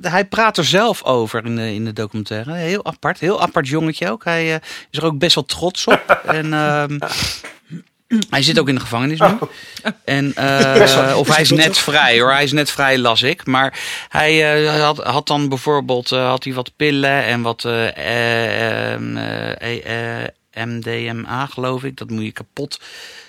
[0.01, 2.53] hij praat er zelf over in de, in de documentaire.
[2.53, 3.19] Heel apart.
[3.19, 4.23] Heel apart jongetje ook.
[4.23, 6.21] Hij eh, is er ook best wel trots op.
[6.25, 6.53] en...
[6.53, 6.99] ehm,
[8.29, 9.37] hij zit ook in de gevangenis nu.
[10.05, 12.31] En, eh, of hij is net vrij hoor.
[12.31, 13.45] Hij is net vrij, las ik.
[13.45, 13.79] Maar
[14.09, 20.23] hij had, had dan bijvoorbeeld had hij wat pillen en wat eh, eh, ehm, eh,
[20.23, 21.97] eh, MDMA, geloof ik.
[21.97, 22.79] Dat moet je kapot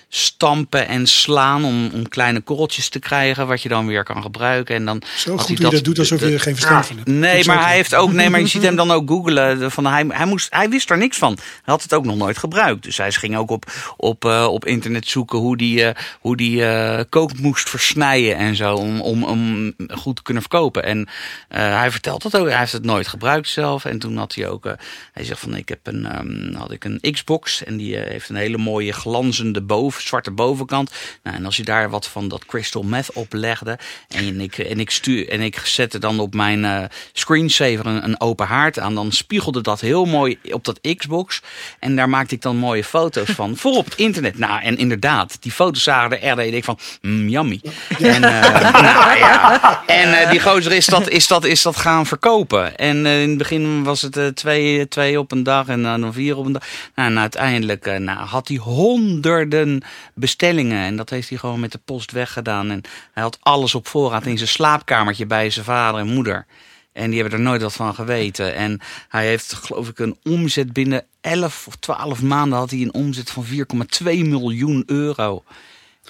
[0.08, 4.74] stampen en slaan om, om kleine korreltjes te krijgen, wat je dan weer kan gebruiken.
[4.74, 7.08] En dan Zo goed hij dat doet alsof je er geen verstand van hebt.
[7.08, 8.12] Nee, maar hij heeft ook.
[8.12, 9.70] Nee, maar je ziet hem dan ook googelen.
[9.70, 11.32] Van hij, hij, moest, hij wist er niks van.
[11.32, 12.82] Hij had het ook nog nooit gebruikt.
[12.82, 16.64] Dus hij ging ook op, op, eh, op internet zoeken hoe die, eh, hoe die
[16.64, 18.74] eh, kook moest versnijden en zo.
[18.74, 20.84] Om, om, om goed te kunnen verkopen.
[20.84, 21.08] En
[21.48, 22.48] hij vertelt dat ook.
[22.48, 23.84] Hij heeft het nooit gebruikt zelf.
[23.84, 24.64] En toen had hij ook.
[25.12, 27.64] hij zegt van ik heb een, ehm, had ik een Xbox.
[27.64, 30.90] En die heeft een hele mooie glanzende boven, zwarte bovenkant.
[31.22, 33.78] Nou, en als je daar wat van dat crystal meth op legde.
[34.08, 38.20] En ik, en ik, stuur, en ik zette dan op mijn eh, screensaver een, een
[38.20, 38.94] open haard aan.
[38.94, 41.42] Dan spiegelde dat heel mooi op dat Xbox.
[41.78, 43.56] En daar maakte ik dan mooie foto's van.
[43.60, 44.38] Voor op het internet.
[44.38, 47.60] Nou, en inderdaad, die foto's zagen er je denkt van, mm, yummy.
[47.98, 49.82] En, eh, nou, ja.
[49.86, 52.76] en eh, die gozer is dat, is, dat, is dat gaan verkopen.
[52.76, 56.12] En eh, in het begin was het eh, twee, twee op een dag en dan
[56.12, 56.62] vier op een dag.
[56.94, 59.82] Nou, en uiteindelijk eh, nou, had hij honderden
[60.14, 60.84] bestellingen.
[60.84, 62.70] En dat heeft hij gewoon met de post weggedaan.
[62.70, 62.82] En
[63.12, 66.46] hij had alles op voorraad in zijn slaapkamertje bij zijn vader en moeder.
[66.92, 68.54] En die hebben er nooit wat van geweten.
[68.54, 72.94] En hij heeft, geloof ik, een omzet binnen 11 of 12 maanden had hij een
[72.94, 75.44] omzet van 4,2 miljoen euro.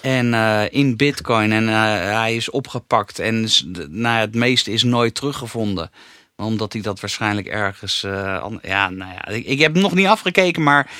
[0.02, 1.52] En eh, in bitcoin.
[1.52, 1.74] En eh,
[2.20, 3.18] hij is opgepakt.
[3.18, 3.48] En
[3.88, 5.90] nou, het meeste is nooit teruggevonden.
[6.36, 8.02] Omdat hij dat waarschijnlijk ergens...
[8.02, 10.90] eh, ja, nou ja, ik, ik heb nog niet afgekeken, maar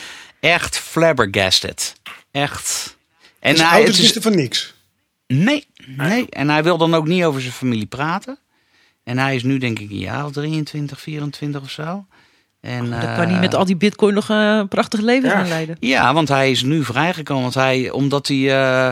[0.40, 1.97] echt flabbergasted.
[2.42, 2.96] Echt.
[3.38, 4.74] En hij, het is- wisten van niks.
[5.26, 6.26] Nee, nee.
[6.30, 8.38] En hij wil dan ook niet over zijn familie praten.
[9.04, 12.06] En hij is nu denk ik een jaar of 23, 24 of zo.
[12.60, 15.76] En, Dan eh, kan hij met al die bitcoin nog een prachtig leven gaan leiden.
[15.80, 17.42] Ja, want hij is nu vrijgekomen.
[17.42, 18.88] Want hij, omdat hij eh,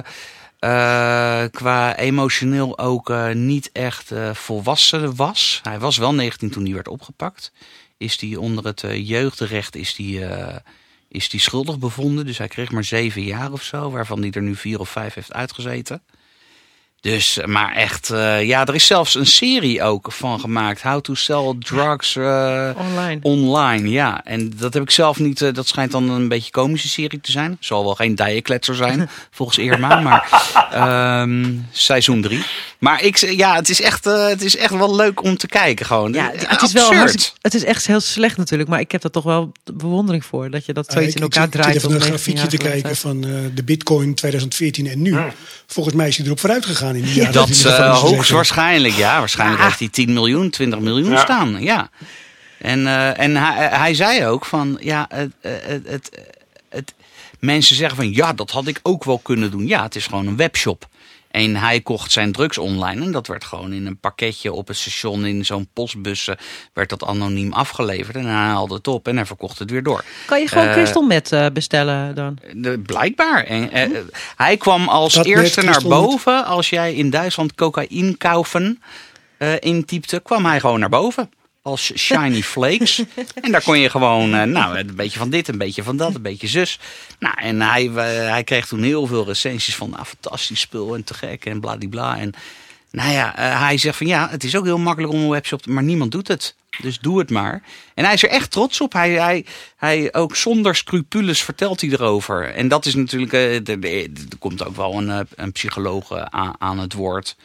[0.58, 5.60] eh, qua emotioneel ook eh, niet echt eh, volwassen was.
[5.62, 7.52] Hij was wel 19 toen hij werd opgepakt.
[7.96, 10.56] Is hij onder het jeugdrecht is die, eh,
[11.08, 12.26] is die schuldig bevonden.
[12.26, 13.90] Dus hij kreeg maar zeven jaar of zo.
[13.90, 16.02] Waarvan hij er nu vier of vijf heeft uitgezeten.
[17.06, 20.82] Dus, maar echt, eh, ja, er is zelfs een serie ook van gemaakt.
[20.82, 23.18] How to sell drugs eh, Online.
[23.22, 23.88] online.
[23.90, 25.42] Ja, en dat heb ik zelf niet.
[25.42, 27.56] eh, dat schijnt dan een beetje komische serie te zijn.
[27.60, 30.00] Zal wel geen dijenkletser zijn, volgens Irma.
[30.00, 30.28] Maar
[30.72, 32.44] ehm, seizoen drie.
[32.78, 35.86] Maar ik, ja, het is, echt, eh, het is echt wel leuk om te kijken
[35.86, 36.12] gewoon.
[36.12, 36.92] Ja, het is wel
[37.40, 40.66] het is echt heel slecht natuurlijk, maar ik heb er toch wel bewondering voor dat
[40.66, 41.76] je dat zoiets Ah, in ik, elkaar ik, zit draait.
[41.76, 45.16] even op een 19 grafiekje te kijken van eh, de bitcoin 2014 en nu.
[45.66, 47.32] Volgens mij is hij erop vooruit gegaan in die jaren.
[47.32, 49.18] Dat eh, hoogstwaarschijnlijk, ja.
[49.18, 51.18] Waarschijnlijk heeft hij 10 miljoen, 20 miljoen Ja.
[51.20, 51.62] staan.
[51.62, 51.90] Ja.
[52.58, 56.10] En, eh, en hij, hij zei ook van, ja, het, het, het,
[56.68, 56.94] het-
[57.40, 59.66] mensen zeggen van, ja, dat had ik ook wel kunnen doen.
[59.66, 60.88] Ja, het is gewoon een webshop.
[61.36, 64.76] En hij kocht zijn drugs online en dat werd gewoon in een pakketje op het
[64.76, 66.34] station in zo'n postbus eh,
[66.72, 68.16] werd dat anoniem afgeleverd.
[68.16, 70.04] En hij haalde het op en hij verkocht het weer door.
[70.26, 72.38] Kan je gewoon Eh, crystal meth eh, bestellen dan?
[72.54, 73.44] de- blijkbaar.
[73.44, 73.88] En, eh,
[74.36, 76.44] hij kwam als Dat eerste naar boven.
[76.44, 78.82] Als jij in Duitsland cocaïne kaufen
[79.38, 81.30] eh intypte, kwam hij gewoon naar boven.
[81.66, 83.02] Als shiny flakes.
[83.42, 86.14] en daar kon je gewoon, eh, nou, een beetje van dit, een beetje van dat,
[86.14, 86.78] een beetje zus.
[87.18, 91.04] Nou, en hij, eh, hij kreeg toen heel veel recensies van, nou, fantastisch spul en
[91.04, 92.18] te gek en bladibla.
[92.18, 92.32] En
[92.90, 95.62] nou ja, eh, hij zegt van ja, het is ook heel makkelijk om een webshop
[95.62, 96.54] te, maar niemand doet het.
[96.82, 97.62] Dus doe het maar.
[97.94, 98.92] En hij is er echt trots op.
[98.92, 99.44] Hij, hij,
[99.76, 102.54] hij ook zonder scrupules vertelt hij erover.
[102.54, 104.08] En dat is natuurlijk, er- er
[104.38, 107.36] komt ook wel een, een psycholoog aan, aan het woord.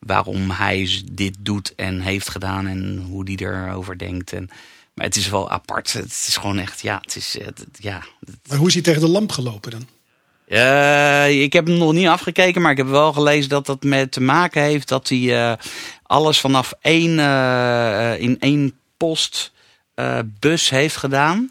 [0.00, 4.32] Waarom hij dit doet en heeft gedaan en hoe die erover denkt.
[4.32, 4.50] En,
[4.94, 5.92] maar het is wel apart.
[5.92, 8.02] Het is gewoon echt, ja, het is, eh, het- ja,
[8.48, 9.86] Maar hoe is hij tegen de lamp gelopen dan?
[10.46, 14.12] eh, ik heb hem nog niet afgekeken, maar ik heb wel gelezen dat dat met
[14.12, 15.56] te maken heeft dat hij eh,
[16.02, 17.18] alles vanaf één,
[18.20, 19.52] in één post
[19.94, 21.50] eh, bus heeft gedaan.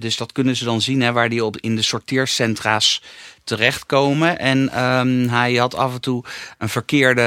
[0.00, 3.02] Dus dat kunnen ze dan zien hè, waar die op in de sorteercentra's
[3.48, 4.38] terechtkomen.
[4.38, 6.24] En ehm, hij had af en toe
[6.58, 7.22] een verkeerde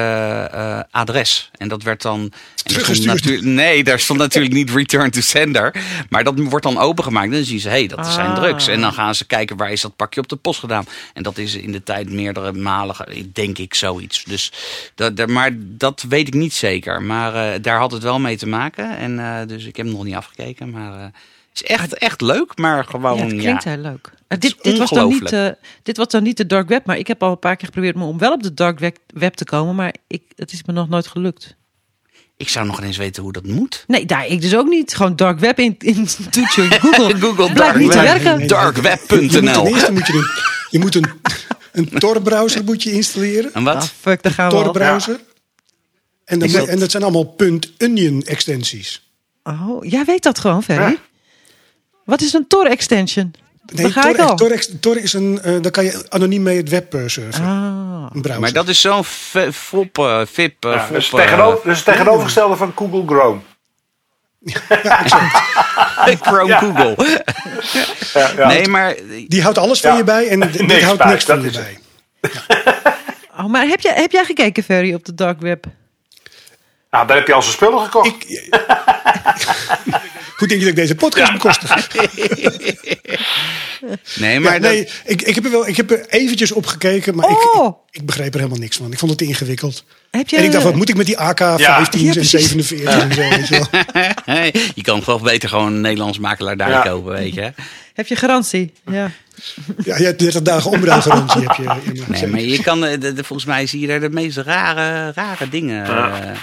[0.51, 1.49] eh, adres.
[1.57, 2.22] En dat werd dan.
[2.22, 3.13] Er Teruggestuurd.
[3.15, 5.76] natuurlijk- nee, daar stond natuurlijk niet return to sender.
[6.09, 7.26] Maar dat wordt dan opengemaakt.
[7.28, 8.36] En dan zien ze, hé, hey, dat zijn Ah.
[8.36, 8.67] drugs.
[8.67, 10.86] En dan gaan ze kijken waar is dat pakje op de post gedaan.
[11.13, 12.95] En dat is in de tijd meerdere malen,
[13.34, 14.24] denk ik, zoiets.
[14.24, 14.51] Dus
[14.95, 17.01] dat, dat- maar dat weet ik niet zeker.
[17.01, 18.97] Maar eh, daar had het wel mee te maken.
[18.97, 20.69] En eh, dus ik heb hem nog niet afgekeken.
[20.69, 21.05] Maar eh,
[21.54, 22.58] is echt, echt leuk.
[22.58, 24.12] Maar gewoon, Ja, het klinkt heel leuk.
[24.28, 25.47] Dit, dit, was dan niet, eh,
[25.84, 27.95] dit was dan niet de dark web, maar ik heb al een paar keer geprobeerd
[27.95, 30.89] om wel op de dark web, web te komen, maar ik, het is me nog
[30.89, 31.56] nooit gelukt.
[32.38, 33.84] Ik zou nog eens weten hoe dat moet.
[33.88, 34.95] Nee, daar ik dus ook niet.
[34.95, 37.18] Gewoon dark web in, in toets je in Google.
[37.20, 38.06] Google dark niet te web.
[38.06, 38.24] werken.
[38.30, 39.20] Nee, nee, Darkweb.nl.
[39.22, 40.28] Je moet ten eerste moet je een,
[40.70, 41.06] je moet een,
[41.72, 43.54] een Tor-browser moet je installeren.
[43.54, 43.76] En wat?
[43.76, 44.64] Ah, fuck, daar gaan we al.
[44.64, 45.20] Tor-browser.
[46.26, 47.36] En, dan, dat- en dat zijn allemaal
[47.78, 49.10] .onion extensies.
[49.43, 50.91] Oh, jij weet dat gewoon, Ferry.
[50.91, 50.97] Ja.
[52.06, 53.34] Wat is een Tor extension?
[53.66, 54.36] Nee, daar ga ik Tor, al.
[54.80, 57.45] Tor, is een, eh daar kan je anoniem mee het web eh, surfen.
[57.45, 58.06] Ah.
[58.24, 58.39] Een.
[58.39, 59.04] Maar dat is zo'n
[59.54, 63.39] fop, eh, VIP, eh, Ja, fop, dat, is eh, tegenover, tegenovergestelde van Google Chrome.
[66.22, 66.60] Chrome Ja.
[66.60, 67.24] Google.
[68.14, 68.47] Ja, ja.
[68.54, 68.95] Nee, maar
[69.28, 69.97] Die houdt alles van Ja.
[69.97, 71.80] je bij en dit Niks houdt niks van je bij.
[73.38, 75.66] Oh, maar heb jij, heb jij gekeken, Ferry, op de dark web?
[76.91, 78.26] Nou, daar heb je al zijn spullen gekocht.
[80.42, 81.88] Hoe denk je dat ik deze podcast bekostig?
[84.20, 86.66] nee, Ja, maar dat- nee, ik, ik, heb er wel, ik heb er eventjes op
[86.66, 87.68] gekeken, maar Oh!
[87.92, 88.92] ik, ik begreep er helemaal niks van.
[88.92, 89.84] Ik vond het te ingewikkeld.
[90.12, 92.30] Heb je, En ik dacht, wat moet ik met die AK-15's Ja, en precies.
[92.30, 93.66] 47 en zo, weet je
[94.26, 94.36] wel.
[94.76, 96.82] je kan gewoon beter gewoon een Nederlands makelaar daar Ja.
[96.82, 97.54] kopen, weet je.
[97.94, 98.74] heb je garantie?
[98.92, 99.12] Ja.
[99.86, 101.42] Ja, je hebt 30 dagen omruilgarantie.
[101.42, 101.56] heb
[101.94, 102.04] je.
[102.08, 105.12] Nee, maar je kan, eh, de, de- volgens mij zie je daar de meest rare,
[105.16, 105.86] rare dingen.
[105.86, 106.34] Ja.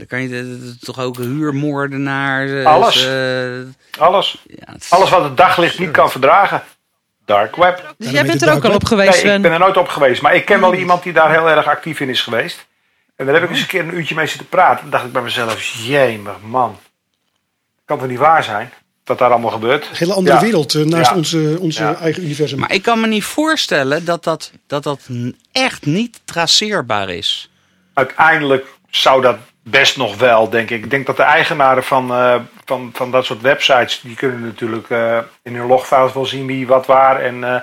[0.00, 2.50] Dan kan je de- de- toch ook huurmoordenaars.
[2.50, 3.06] eh, Alles.
[3.06, 4.42] eh, Alles.
[4.46, 6.62] ja, het is- Alles wat het daglicht niet kan verdragen.
[7.24, 7.94] Dark web.
[7.98, 10.22] Dus jij bent er ook al op geweest, Nee, ik ben er nooit op geweest.
[10.22, 12.66] Maar ik ken wel iemand die daar heel erg actief in is geweest.
[13.16, 14.80] En daar heb ik eens een keer een uurtje mee zitten praten.
[14.80, 16.78] Dan dacht ik bij mezelf, jemig man.
[17.84, 18.70] Kan toch niet waar zijn?
[19.04, 19.84] Dat daar allemaal gebeurt.
[19.90, 20.42] Een hele andere Ja.
[20.42, 21.16] wereld eh, naast Ja.
[21.16, 21.94] onze, onze Ja.
[21.94, 22.58] eigen universum.
[22.58, 25.08] Maar ik kan me niet voorstellen dat dat, dat, dat
[25.52, 27.50] echt niet traceerbaar is.
[27.94, 30.84] Uiteindelijk zou dat best nog wel, denk ik.
[30.84, 34.00] Ik denk dat de eigenaren van, eh, van, van dat soort websites...
[34.00, 37.20] die kunnen natuurlijk eh, in hun logfiles wel zien wie wat waar.
[37.20, 37.60] En, eh,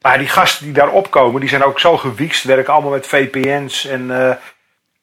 [0.00, 2.44] maar die gasten die daar opkomen, die zijn ook zo gewiekst.
[2.44, 4.38] Werken allemaal met VPN's en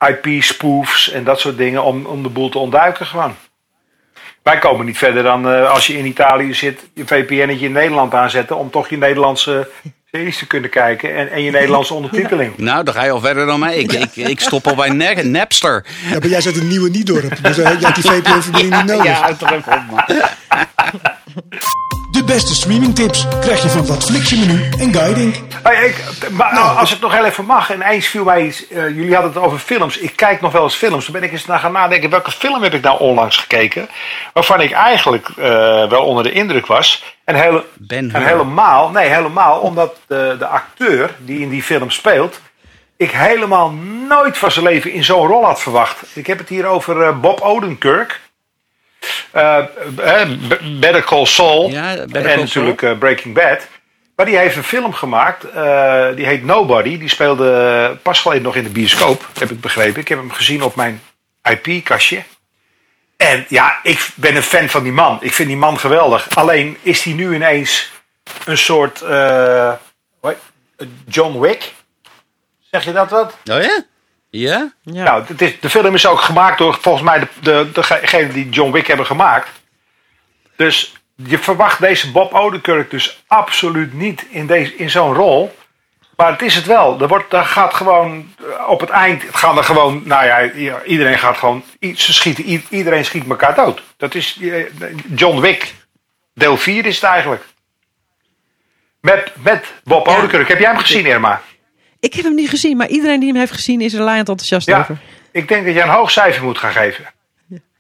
[0.08, 1.84] IP-spoofs en dat soort dingen...
[1.84, 3.36] Om, om de boel te ontduiken gewoon.
[4.44, 6.90] Wij komen niet verder dan als je in Italië zit...
[6.94, 8.58] je VPN'tje in Nederland aanzetten...
[8.58, 9.70] om toch je Nederlandse
[10.16, 11.16] series te kunnen kijken...
[11.16, 12.58] en, en je Nederlandse ondertiteling.
[12.58, 13.76] Nou, dan ga je al verder dan mij.
[13.76, 15.86] Ik, ik, ik stop al bij Ne- Napster.
[16.12, 17.44] Ja, maar jij zit in Nieuwe Niedorp.
[17.44, 19.06] Dus eh, jij hebt die VPN-verbinding niet nodig.
[19.06, 20.04] Ja, toch even op, man.
[22.26, 25.36] De beste streamingtips krijg je van Wat Flixje Menu en Guiding.
[25.64, 28.68] Hey, ik, maar Nou, als ik nog heel even mag, en eens viel mij iets.
[28.68, 29.98] eh, jullie hadden het over films.
[29.98, 31.04] Ik kijk nog wel eens films.
[31.06, 32.10] Dan ben ik eens naar gaan nadenken.
[32.10, 33.90] Welke film heb ik nou onlangs gekeken?
[34.34, 35.46] Waarvan ik eigenlijk eh,
[35.90, 37.16] wel onder de indruk was.
[37.24, 38.28] En, hele, Ben en Hur.
[38.30, 42.40] helemaal, nee, helemaal omdat de, de acteur die in die film speelt.
[42.98, 43.72] Ik helemaal
[44.08, 45.98] nooit van zijn leven in zo'n rol had verwacht.
[46.14, 48.22] Ik heb het hier over eh, Bob Odenkirk.
[49.96, 51.70] B- Better Call Saul.
[51.70, 53.68] Ja, Better en Call natuurlijk eh, Breaking Bad.
[54.16, 55.42] Maar die heeft een film gemaakt.
[56.16, 56.98] die heet Nobody.
[56.98, 59.28] Die speelde pas geleden nog in de bioscoop.
[59.40, 60.02] Heb ik begrepen.
[60.02, 61.02] Ik heb hem gezien op mijn
[61.44, 62.24] IP-kastje.
[63.18, 65.18] En ja, ik ben een fan van die man.
[65.22, 66.36] Ik vind die man geweldig.
[66.36, 67.92] Alleen is hij nu ineens
[68.46, 69.04] een soort
[71.08, 71.74] John Wick.
[72.72, 73.34] Zeg je dat wat?
[73.52, 73.84] Oh ja?
[74.40, 74.74] Ja?
[74.82, 75.04] Ja.
[75.04, 78.50] Nou, het is, de film is ook gemaakt door volgens mij de, de, degene die
[78.50, 79.50] John Wick hebben gemaakt.
[80.56, 85.56] Dus je verwacht deze Bob Odenkirk dus absoluut niet in, deze, in zo'n rol.
[86.16, 87.02] Maar het is het wel.
[87.02, 90.02] Er, wordt, er gaat gewoon eh, op het eind gaan er gewoon.
[90.06, 90.52] Nou ja,
[90.84, 91.64] iedereen gaat gewoon.
[91.80, 93.82] Ze schieten, iedereen schiet elkaar dood.
[93.98, 94.66] Dat is eh,
[95.16, 95.74] John Wick.
[96.34, 97.44] Deel 4 is het eigenlijk.
[99.02, 100.16] Met, met Bob Ja.
[100.16, 100.48] Odenkirk.
[100.48, 101.42] Heb jij hem gezien, Irma?
[102.06, 104.68] Ik heb hem niet gezien, maar iedereen die hem heeft gezien is er laaiend enthousiast
[104.68, 104.80] Ja.
[104.80, 104.98] over.
[105.32, 107.06] Ik denk dat jij een hoog cijfer moet gaan geven.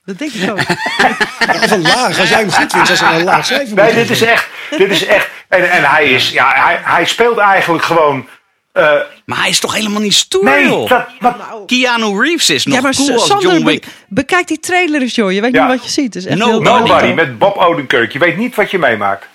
[0.06, 0.58] Dat denk ik ook.
[1.64, 4.10] Of een laag, als jij hem goed vindt, als een laag cijfer Nee, moet dit
[4.10, 4.48] is echt.
[4.78, 6.30] Dit is echt en, en hij is.
[6.30, 8.28] Ja, hij, hij speelt eigenlijk gewoon.
[8.72, 8.92] eh,
[9.26, 10.90] Maar hij is toch helemaal niet stoer, nee, joh?
[10.90, 13.86] dat, wat, Keanu Reeves is nog ja, maar cool als Sander, John be- Wick.
[14.08, 15.32] bekijk die trailer eens, joh.
[15.32, 15.68] Je weet Ja.
[15.68, 16.16] niet wat je ziet.
[16.16, 16.90] Is echt No- heel Nobody.
[16.90, 18.12] Nobody met Bob Odenkirk.
[18.14, 19.26] Je weet niet wat je meemaakt.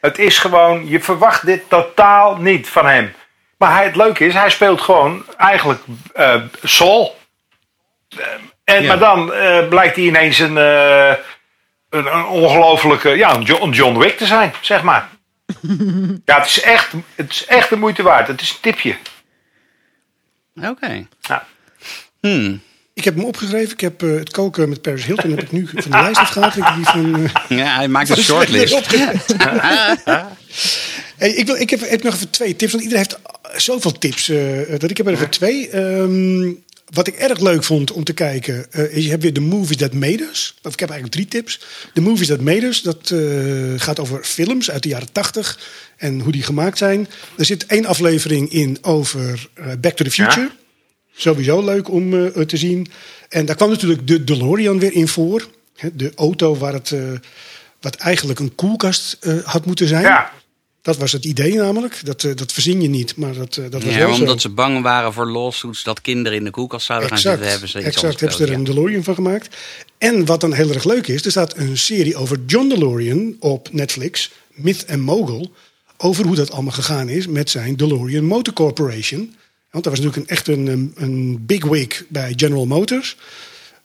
[0.00, 0.88] Het is gewoon.
[0.88, 3.12] Je verwacht dit totaal niet van hem.
[3.60, 5.80] Maar hij, het leuke is, hij speelt gewoon eigenlijk
[6.12, 7.18] eh Saul.
[8.08, 8.26] Eh,
[8.64, 8.88] en, Ja.
[8.88, 11.16] Maar dan eh, blijkt hij ineens een, een,
[11.90, 13.08] een ongelofelijke.
[13.08, 15.08] Ja, een John, John Wick te zijn, zeg maar.
[16.24, 18.26] ja, het is, echt, het is echt de moeite waard.
[18.26, 18.96] Het is een tipje.
[20.62, 21.06] Oké.
[21.20, 21.46] Ja.
[22.20, 22.62] Hmm.
[23.00, 23.72] Ik heb hem opgeschreven.
[23.72, 26.56] Ik heb eh, het koken met Paris Hilton heb ik nu van de lijst afgehaald.
[26.56, 28.80] Ik die van, eh, Ja, hij maakt een van shortlist.
[31.16, 34.28] Hey, ik, wil, ik heb, heb nog even twee tips, want iedereen heeft zoveel tips.
[34.28, 34.38] eh,
[34.78, 35.68] dat ik heb er even twee.
[35.68, 36.52] Ehm,
[36.90, 39.92] wat ik erg leuk vond om te kijken, is je hebt weer de Movies That
[39.92, 40.54] Made Us.
[40.62, 41.60] Of ik heb eigenlijk drie tips.
[41.92, 43.18] De Movies That Made Us, dat eh,
[43.76, 45.58] gaat over films uit de jaren tachtig
[45.96, 47.08] en hoe die gemaakt zijn.
[47.38, 49.48] Er zit één aflevering in over
[49.80, 50.50] Back to the Future.
[51.16, 52.86] Sowieso leuk om eh, te zien.
[53.28, 55.46] En daar kwam natuurlijk de DeLorean weer in voor.
[55.76, 57.02] Hè, de auto waar het, eh,
[57.80, 60.02] wat eigenlijk een koelkast eh, had moeten zijn.
[60.02, 60.32] Ja.
[60.82, 62.00] Dat was het idee namelijk.
[62.04, 64.22] Dat, eh, dat verzin je niet, maar dat, eh, dat was Ja, wel maar zo.
[64.22, 67.68] omdat ze bang waren voor lawsuits dat kinderen in de koelkast zouden gaan zitten, hebben
[67.68, 69.56] ze iets exact hebben ze er een DeLorean van gemaakt.
[69.98, 73.68] En wat dan heel erg leuk is, er staat een serie over John DeLorean op
[73.72, 75.52] Netflix, Myth and Mogul,
[75.96, 79.34] over hoe dat allemaal gegaan is met zijn DeLorean Motor Corporation.
[79.70, 83.16] Want dat was natuurlijk een, echt een, een, een big wig bij General Motors.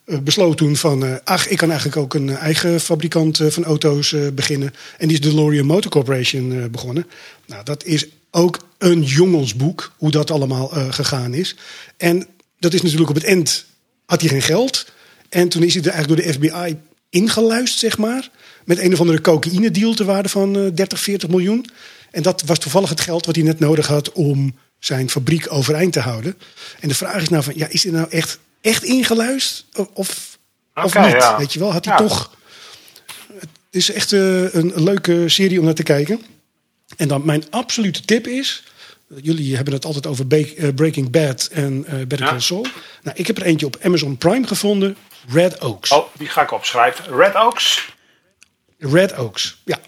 [0.06, 3.64] Eh, besloot toen van, eh, ach, ik kan eigenlijk ook een eh, eigen fabrikant van
[3.64, 4.74] auto's beginnen.
[4.98, 7.06] En die is de DeLorean Motor Corporation begonnen.
[7.46, 11.56] Nou, dat is ook een jongensboek, hoe dat allemaal gegaan is.
[11.98, 12.28] En
[12.60, 13.66] dat is natuurlijk op het eind,
[14.06, 14.86] had hij geen geld.
[15.30, 16.78] En toen is hij er eigenlijk door de FBI
[17.10, 18.30] ingeluisterd, zeg maar.
[18.66, 21.66] Met een of andere cocaïne deal te waarde van eh 30, 40 miljoen.
[22.12, 25.94] En dat was toevallig het geld wat hij net nodig had om zijn fabriek overeind
[25.94, 26.38] te houden.
[26.80, 29.90] En de vraag is nou van, ja, is hij nou echt, echt ingeluisterd?
[29.94, 30.38] Of,
[30.74, 31.12] of niet?
[31.12, 31.38] ja.
[31.38, 32.00] Weet je wel, had hij Ja.
[32.00, 32.34] toch...
[33.40, 36.22] Het is echt eh, een, leuke serie om naar te kijken.
[36.98, 38.64] En dan mijn absolute tip is...
[39.22, 42.30] Jullie hebben het altijd over eh, Breaking Bad en eh Better Ja.
[42.30, 42.66] Call Saul.
[43.04, 44.98] Nou, ik heb er eentje op Amazon Prime gevonden.
[45.28, 45.92] Red Oaks.
[45.92, 47.16] Oh, die ga ik opschrijven.
[47.16, 47.94] Red Oaks.
[48.78, 49.80] Red Oaks, ja.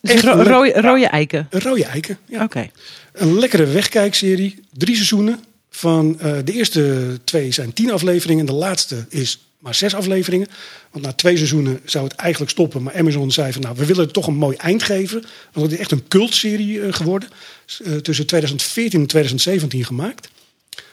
[0.00, 1.46] Dus ro- rode, rode eiken.
[1.50, 2.42] Een rode eiken, ja.
[2.42, 2.70] Oké.
[3.12, 4.58] Een lekkere wegkijkserie.
[4.72, 5.44] Drie seizoenen.
[5.70, 8.40] Van, eh, de eerste twee zijn tien afleveringen.
[8.40, 10.48] En de laatste is maar zes afleveringen.
[10.90, 12.82] Want na twee seizoenen zou het eigenlijk stoppen.
[12.82, 15.20] Maar Amazon zei van nou, we willen het toch een mooi eind geven.
[15.52, 17.28] Want het is echt een cultserie eh, geworden.
[17.84, 20.28] Eh, tussen 2014 en 2017 gemaakt.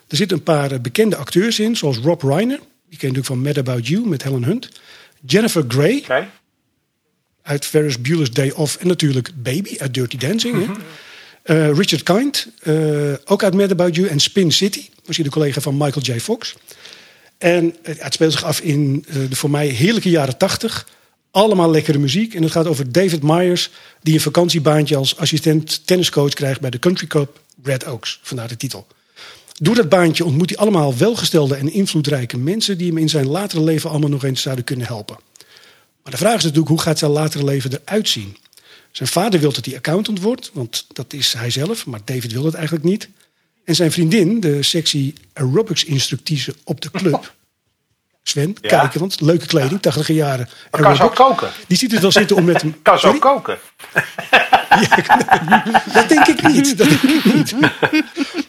[0.08, 1.76] Er zitten een paar bekende acteurs in.
[1.76, 2.60] Zoals Rob Reiner.
[2.89, 4.70] Die ken je natuurlijk van Mad About You met Helen Hunt.
[5.26, 6.28] Jennifer Grey Oké.
[7.46, 8.76] Uit Ferris Bueller's Day Off.
[8.76, 10.66] En natuurlijk Baby uit Dirty Dancing.
[10.66, 10.74] hè.
[11.43, 12.74] Eh, Richard Kind, eh,
[13.26, 14.08] ook uit Mad About You.
[14.08, 16.20] En Spin City, was hij de collega van Michael J.
[16.20, 16.56] Fox.
[17.38, 20.88] En het, het speelt zich af in eh, de voor mij heerlijke jaren tachtig.
[21.32, 22.34] Allemaal lekkere muziek.
[22.34, 23.70] En het gaat over David Myers,
[24.02, 28.20] die een vakantiebaantje als assistent tenniscoach krijgt bij de Country Club Red Oaks.
[28.24, 28.88] Vandaar de titel.
[29.60, 33.64] Door dat baantje ontmoet hij allemaal welgestelde en invloedrijke mensen die hem in zijn latere
[33.64, 35.18] leven allemaal nog eens zouden kunnen helpen.
[36.06, 38.38] Maar de vraag is natuurlijk, hoe gaat zijn latere leven eruit zien?
[38.91, 42.43] Zijn vader wil dat hij accountant wordt, want dat is hij zelf, maar David wil
[42.43, 43.10] dat eigenlijk niet.
[43.64, 47.34] En zijn vriendin, de sexy aerobics instructrice op de club.
[48.24, 48.80] Sven, Ja.
[48.80, 50.49] kijken, want leuke kleding, 80 jaren.
[50.72, 51.49] Maar kan ze ook koken?
[51.68, 52.76] Die ziet het wel zitten om met hem.
[52.82, 53.58] Kan ze ook koken?
[55.93, 56.78] Dat denk ik niet.
[56.78, 57.56] Dat denk ik niet.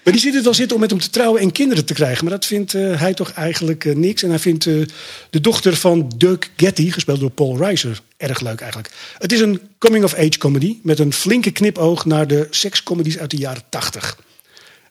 [0.07, 2.25] Maar die ziet het wel zitten om met hem te trouwen en kinderen te krijgen.
[2.25, 4.23] Maar dat vindt eh, hij toch eigenlijk eh, niks.
[4.23, 4.75] En hij vindt eh,
[5.31, 8.95] de dochter van Doug Getty, gespeeld door Paul Reiser, erg leuk eigenlijk.
[9.19, 13.63] Het is een coming-of-age comedy met een flinke knipoog naar de sekscomedies uit de jaren
[13.69, 14.19] 80.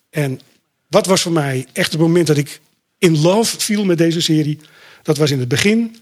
[0.09, 0.39] En
[0.87, 2.61] wat was voor mij echt het moment dat ik
[2.97, 4.59] in love viel met deze serie?
[5.03, 5.97] Dat was in het begin.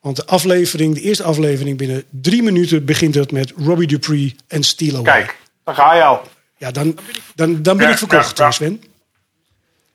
[0.00, 4.62] Want de aflevering, de eerste aflevering, binnen drie minuten begint het met Robbie Dupree en
[4.78, 5.02] Away.
[5.02, 6.38] Kijk, dan ga je al.
[6.60, 6.98] Ja, dan,
[7.34, 8.50] dan, dan ben ik verkocht, ja, ja.
[8.50, 8.82] Sven.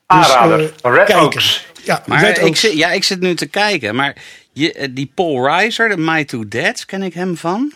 [0.06, 0.60] Aanrader.
[0.64, 1.24] eh, Van Red kijken.
[1.24, 1.66] Oaks.
[1.84, 3.94] Ja, Maar Red ik zit, ja, ik zit nu te kijken.
[3.94, 4.16] Maar
[4.52, 7.72] je, eh, die Paul Reiser, de My Two Dads, ken ik hem van?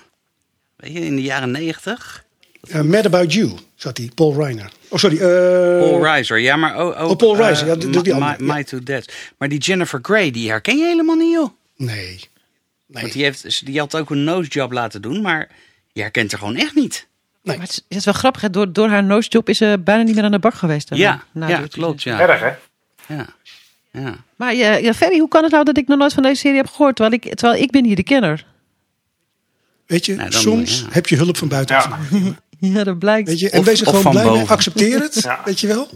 [0.76, 2.24] Weet je, in de jaren negentig.
[2.68, 4.70] Eh, Mad About You zat hij, Paul Reiner.
[4.88, 5.16] Oh, sorry.
[5.16, 5.20] eh,
[5.78, 6.96] Paul Reiser, ja, maar ook...
[6.96, 8.54] ook Oh, Paul Reiser, ja, dat doet die My, andere, ja.
[8.54, 9.08] My Two Dads.
[9.38, 11.50] Maar die Jennifer Grey, die herken je helemaal niet, joh.
[11.76, 11.96] Nee.
[11.96, 13.02] Nee.
[13.02, 15.48] Want die, heeft, die had ook een nosejob laten doen, maar
[15.92, 17.06] je herkent haar gewoon echt niet.
[17.42, 17.56] Nee.
[17.56, 18.50] Maar het is, het is wel grappig, hè?
[18.50, 20.94] Door, door haar nosejob is ze bijna niet meer aan de bak geweest.
[20.94, 22.20] Ja, Na ja klopt, ja.
[22.20, 22.50] Erg, hè?
[23.14, 23.26] ja.
[23.92, 24.14] ja.
[24.36, 26.56] Maar ja, ja, Ferry, hoe kan het nou dat ik nog nooit van deze serie
[26.56, 26.96] heb gehoord?
[26.96, 28.46] Terwijl ik, terwijl ik ben hier de kenner.
[29.86, 30.86] Weet je, Nou, soms ja.
[30.90, 31.88] heb je hulp van buitenaf.
[32.10, 32.18] Ja.
[32.62, 33.28] Ja, dat blijkt.
[33.28, 34.44] Weet je, en Of- wees er gewoon van blij mee.
[34.48, 35.40] Accepteer het, Ja.
[35.44, 35.88] weet je wel.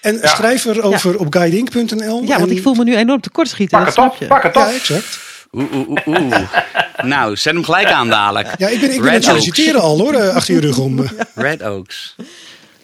[0.00, 0.26] En Ja.
[0.28, 2.22] schrijf erover op guiding.nl.
[2.22, 3.78] ja, want en- ik voel me nu enorm tekortschieten.
[3.84, 4.72] Pak Dat het op, pak het Ja, op.
[4.74, 5.20] exact.
[5.52, 6.42] Oeh, oeh, oeh, oeh.
[7.02, 8.48] nou, zet hem gelijk aan dadelijk.
[8.58, 11.06] Ja, ik ben, ik ben het solliciteren al hoor, eh, achter je rug om.
[11.34, 12.14] Red Oaks.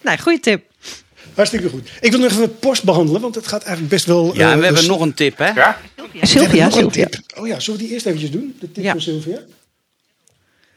[0.03, 0.65] Nee, goede tip.
[1.35, 1.89] Hartstikke goed.
[2.01, 4.35] Ik wil nog even post behandelen, want het gaat eigenlijk best wel...
[4.35, 5.51] Ja, en eh, we hebben dus- nog een tip, hè?
[5.51, 5.79] Ja?
[6.23, 7.07] Sylvia, nog een Sylvia.
[7.07, 7.39] tip.
[7.39, 8.57] Oh ja, zullen we die eerst eventjes doen?
[8.61, 8.91] De tip Ja.
[8.93, 9.39] van Sylvia.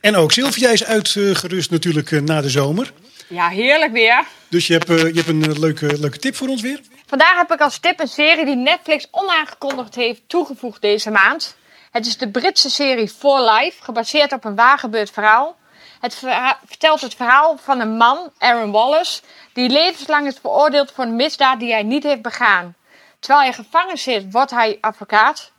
[0.02, 2.94] En ook Sylvia is uitgerust natuurlijk eh, na de zomer.
[3.28, 4.24] Ja, heerlijk weer.
[4.48, 6.80] Dus je hebt, je hebt een leuke, leuke tip voor ons weer.
[7.08, 11.56] Vandaag heb ik als tip een serie die Netflix onaangekondigd heeft toegevoegd deze maand.
[11.92, 15.58] Het is de Britse serie For Life, gebaseerd op een waargebeurd verhaal.
[16.00, 16.24] Het
[16.66, 19.22] vertelt het verhaal van een man, Aaron Wallace,
[19.54, 22.76] die levenslang is veroordeeld voor een misdaad die hij niet heeft begaan.
[23.20, 25.52] Terwijl hij gevangen zit, wordt hij advocaat.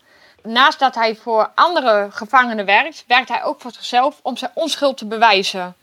[0.43, 4.97] Naast dat hij voor andere gevangenen werkt, werkt hij ook voor zichzelf om zijn onschuld
[4.97, 5.75] te bewijzen.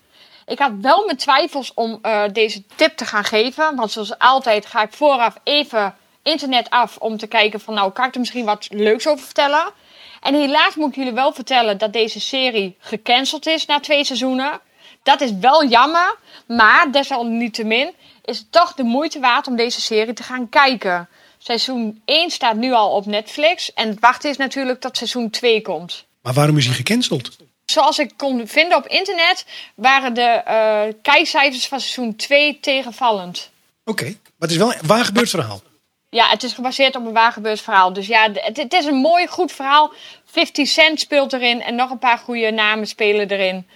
[0.46, 3.76] Ik had wel mijn twijfels om eh, deze tip te gaan geven.
[3.76, 8.08] Want zoals altijd ga ik vooraf even internet af om te kijken van nou kan
[8.08, 9.74] ik er misschien wat leuks over vertellen.
[10.22, 14.60] En helaas moet ik jullie wel vertellen dat deze serie gecanceld is na twee seizoenen.
[15.04, 16.16] Dat is wel jammer,
[16.48, 17.94] maar desalniettemin
[18.24, 21.10] is het toch de moeite waard om deze serie te gaan kijken.
[21.38, 25.62] Seizoen 1 staat nu al op Netflix en het wachten is natuurlijk tot seizoen 2
[25.62, 26.06] komt.
[26.22, 27.38] Maar waarom is hij gecanceld?
[27.66, 29.46] Zoals ik kon vinden op internet,
[29.76, 33.50] waren de eh kijkcijfers van seizoen 2 tegenvallend.
[33.86, 35.62] Oké, maar het is wel een waargebeurd verhaal.
[36.10, 37.94] Ja, het is gebaseerd op een waargebeurd verhaal.
[37.94, 39.94] Dus ja, het, het is een mooi, goed verhaal.
[40.26, 43.68] 50 Cent speelt erin en nog een paar goede namen spelen erin.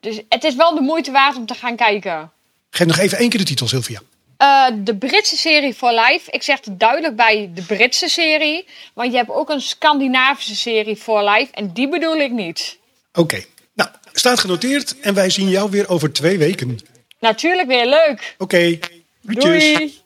[0.00, 2.32] Dus het is wel de moeite waard om te gaan kijken.
[2.70, 4.00] Geef nog even één keer de titel, Sylvia.
[4.36, 6.30] Eh, de Britse serie For Life.
[6.30, 8.66] Ik zeg er duidelijk bij de Britse serie.
[8.94, 11.52] Want je hebt ook een Scandinavische serie For Life.
[11.52, 12.78] En die bedoel ik niet.
[13.12, 16.78] Oké, nou, staat genoteerd en wij zien jou weer over twee weken.
[17.20, 18.34] Natuurlijk weer leuk.
[18.38, 18.78] Oké.
[19.20, 19.98] Doei.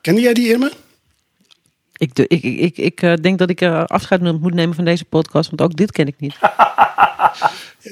[0.00, 0.70] Kende jij die, Irma?
[2.00, 5.04] Ik, ik, ik, ik, ik eh, denk dat ik eh, afscheid moet nemen van deze
[5.04, 6.34] podcast, want ook dit ken ik niet.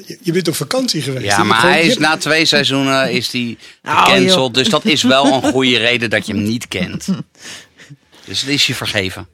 [0.07, 1.25] Je, je bent op vakantie geweest.
[1.25, 4.55] Ja, maar hij is na twee seizoenen is die Nou, gecanceld.
[4.55, 7.07] dus dat is wel een goede reden dat je hem niet kent.
[8.25, 9.27] Dus dat is je vergeven.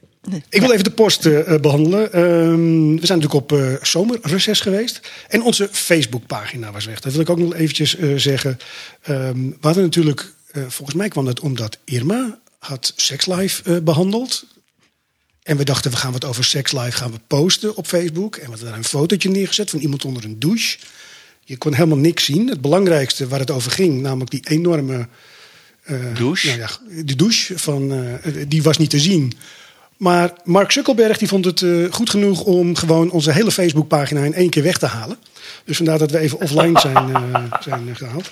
[0.49, 2.13] Ik wil even de post eh, eh, behandelen.
[2.13, 5.11] Ehm, we zijn natuurlijk op eh, zomerreces geweest.
[5.27, 6.99] En onze Facebookpagina was weg.
[6.99, 8.57] Dat wil ik ook nog eventjes eh, zeggen.
[9.01, 14.45] Ehm, we hadden natuurlijk, eh, volgens mij kwam dat omdat Irma had Sexlife eh behandeld.
[15.45, 18.35] En we dachten, we gaan wat over Sexlife gaan we posten op Facebook.
[18.35, 20.77] En we hadden daar een fotootje neergezet van iemand onder een douche.
[21.43, 22.47] Je kon helemaal niks zien.
[22.47, 25.07] Het belangrijkste waar het over ging, namelijk die enorme
[25.83, 26.47] eh, Douche?
[26.47, 26.69] nou ja,
[27.03, 29.33] de douche, van, eh, die was niet te zien.
[29.97, 34.33] Maar Mark Zuckerberg die vond het eh, goed genoeg om gewoon onze hele Facebookpagina in
[34.33, 35.17] één keer weg te halen.
[35.65, 38.31] Dus vandaar dat we even offline zijn, eh, zijn eh, gehaald.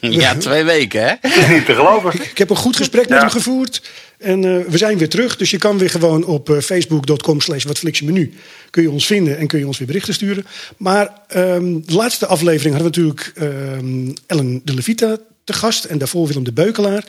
[0.00, 1.14] Ja, twee weken hè?
[1.54, 2.22] Niet te geloven.
[2.22, 3.82] Ik heb een goed gesprek met hem gevoerd.
[4.18, 5.36] En eh, we zijn weer terug.
[5.36, 8.32] Dus je kan weer gewoon op eh, facebook.com slash watflixemenu...
[8.70, 10.46] kun je ons vinden en kun je ons weer berichten sturen.
[10.76, 15.84] Maar ehm, de laatste aflevering hadden we natuurlijk ehm, Ellen de Levita te gast.
[15.84, 17.04] En daarvoor Willem de Beukelaar.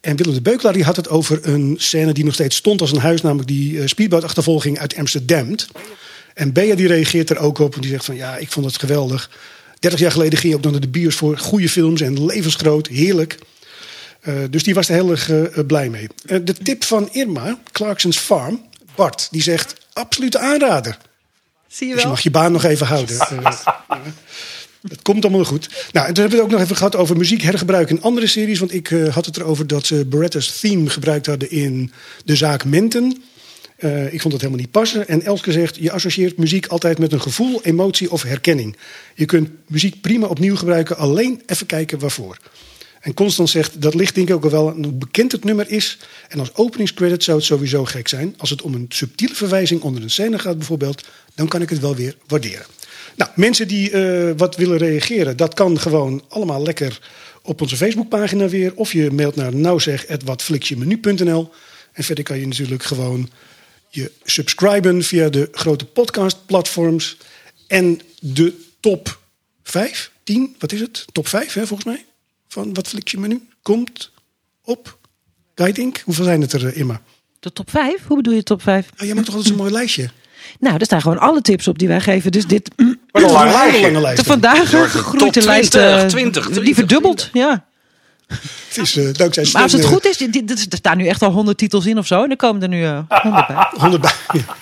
[0.00, 2.92] En Willem de Beukelaar die had het over een scène die nog steeds stond als
[2.92, 3.22] een huis.
[3.22, 5.54] Namelijk die eh, speedbootachtervolging uit Amsterdam.
[6.34, 7.74] En Bea die reageert er ook op.
[7.74, 9.30] En die zegt van ja, ik vond het geweldig.
[9.78, 13.38] 30 jaar geleden ging je ook naar de bios voor goede films en levensgroot, heerlijk.
[14.28, 16.08] Uh, dus die was er heel erg uh, blij mee.
[16.26, 18.60] Uh, de tip van Irma, Clarkson's Farm,
[18.94, 20.98] Bart, die zegt absolute aanrader.
[21.66, 22.10] Zie je dus wel?
[22.10, 23.18] je mag je baan nog even houden.
[24.80, 25.68] dat komt allemaal goed.
[25.92, 28.26] Nou, en toen hebben we het ook nog even gehad over muziek hergebruik in andere
[28.26, 28.58] series.
[28.58, 31.92] Want ik had het erover dat ze Beretta's theme gebruikt hadden in
[32.24, 33.22] de zaak Menten.
[33.78, 35.08] Uh, ik vond het helemaal niet passen.
[35.08, 38.76] En Elske zegt, je associeert muziek altijd met een gevoel, emotie of herkenning.
[39.14, 42.38] Je kunt muziek prima opnieuw gebruiken, alleen even kijken waarvoor.
[43.08, 45.98] En Constant zegt, dat ligt denk ik ook wel bekend het nummer is.
[46.28, 48.34] En als openingscredit zou het sowieso gek zijn.
[48.36, 51.08] Als het om een subtiele verwijzing onder een scène gaat bijvoorbeeld...
[51.34, 52.66] dan kan ik het wel weer waarderen.
[53.16, 57.00] Nou, mensen die uh, wat willen reageren, dat kan gewoon allemaal lekker
[57.42, 58.72] op onze Facebookpagina weer.
[58.74, 61.50] Of je mailt naar nouzeg.watflixjemenu.nl.
[61.92, 63.30] En verder kan je natuurlijk gewoon
[63.88, 67.16] je subscriben via de grote podcastplatforms.
[67.66, 69.18] En de top
[69.62, 71.04] 5, 10, wat is het?
[71.12, 72.06] Top 5 hè, volgens mij.
[72.48, 74.10] Van wat flik je menu komt
[74.64, 74.98] op
[75.54, 75.96] Guiding.
[76.04, 77.00] Hoeveel zijn het er, uh, Imma?
[77.40, 78.06] De top 5?
[78.06, 78.88] Hoe bedoel je top 5?
[78.92, 80.10] Oh, jij maakt toch altijd zo'n mooi lijstje?
[80.60, 82.32] Nou, er staan gewoon alle tips op die wij geven.
[82.32, 82.70] Dus dit.
[83.10, 83.80] Wat een lange lijstje.
[83.82, 84.26] Lange lijst.
[84.26, 85.70] Vandaag groeit de lijst.
[85.70, 87.66] 20, 20, 20, die verdubbeld, ja.
[88.26, 91.30] Het is uh, dankzij Maar als het goed is, dit, er staan nu echt al
[91.30, 92.22] 100 titels in of zo.
[92.24, 93.56] En er komen er nu uh, 100 bij.
[93.80, 94.12] 100 bij.
[94.32, 94.56] Ja.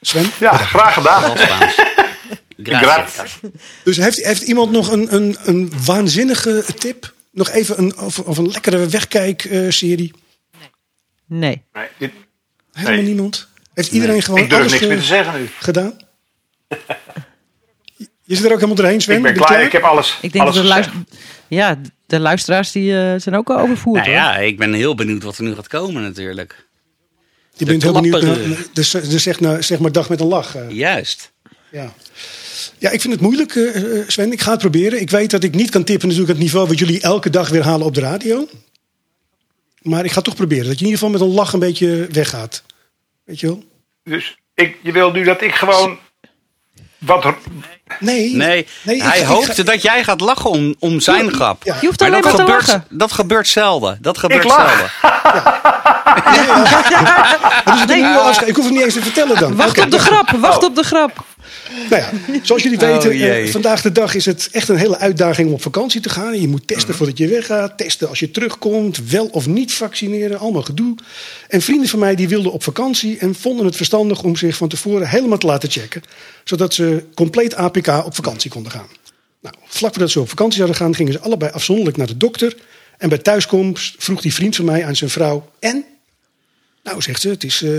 [0.00, 0.30] Sven?
[0.38, 1.32] Ja, graag gedaan.
[2.62, 3.38] Gracias.
[3.84, 7.14] Dus heeft, heeft iemand nog een, een, een waanzinnige tip?
[7.32, 10.12] Nog even een, of, of een lekkere wegkijk-serie?
[11.26, 11.62] nee.
[11.72, 12.10] Nee, dit,
[12.72, 13.04] Helemaal Nee.
[13.06, 13.48] niemand?
[13.74, 15.48] Heeft iedereen gewoon ik durf alles niks eh, meer te zeggen nu.
[15.58, 15.96] gedaan?
[18.24, 19.16] Je zit er ook helemaal doorheen, Sven?
[19.16, 20.18] Ik ben klaar, ik heb alles.
[20.22, 20.94] Ik denk alles dat de, luister...
[21.48, 24.04] ja, de luisteraars die, uh, zijn ook al overvoerd.
[24.06, 24.24] Nou hoor.
[24.24, 26.66] ja, ik ben heel benieuwd wat er nu gaat komen natuurlijk.
[27.56, 28.38] Je bent heel benieuwd naar,
[28.72, 30.54] dus, dus zeg, nou, zeg maar dag met een lach.
[30.54, 30.70] eh.
[30.70, 31.32] Juist.
[31.70, 31.92] Ja.
[32.78, 34.32] Ja, ik vind het moeilijk, eh, eh, Sven.
[34.32, 35.00] Ik ga het proberen.
[35.00, 37.62] Ik weet dat ik niet kan tippen natuurlijk het niveau wat jullie elke dag weer
[37.64, 38.48] halen op de radio.
[39.82, 40.64] Maar ik ga het toch proberen.
[40.66, 42.62] Dat je in ieder geval met een lach een beetje weggaat.
[43.24, 43.64] Weet je wel?
[44.04, 45.98] Dus ik, je wil nu dat ik gewoon
[46.98, 47.36] wat er-
[48.00, 48.34] Nee.
[48.36, 51.64] Nee, Nee, ik- hij ik ga- hoopte dat jij gaat lachen om, om zijn grap.
[51.64, 51.76] Ja.
[51.80, 52.98] Je hoeft Maar alleen dat maar te gebeurt, lachen.
[52.98, 53.98] dat gebeurt zelden.
[54.00, 55.00] Dat gebeurt Ik lach.
[57.64, 59.56] Dus ik, nee, ik hoef het niet eens te vertellen dan.
[59.56, 61.24] Wacht op de grap, wacht op de grap.
[61.90, 62.10] Nou ja,
[62.42, 63.42] zoals jullie weten, Oh, jee.
[63.42, 66.40] eh, vandaag de dag is het echt een hele uitdaging om op vakantie te gaan.
[66.40, 70.62] Je moet testen voordat je weggaat, testen als je terugkomt, wel of niet vaccineren, allemaal
[70.62, 70.94] gedoe.
[71.48, 74.68] En vrienden van mij die wilden op vakantie en vonden het verstandig om zich van
[74.68, 76.02] tevoren helemaal te laten checken.
[76.44, 78.86] Zodat ze compleet APK op vakantie konden gaan.
[79.40, 82.56] Nou, vlak voordat ze op vakantie zouden gaan, gingen ze allebei afzonderlijk naar de dokter.
[82.98, 85.84] En bij thuiskomst vroeg die vriend van mij aan zijn vrouw: En?
[86.86, 87.70] Nou, zegt ze, het is, eh,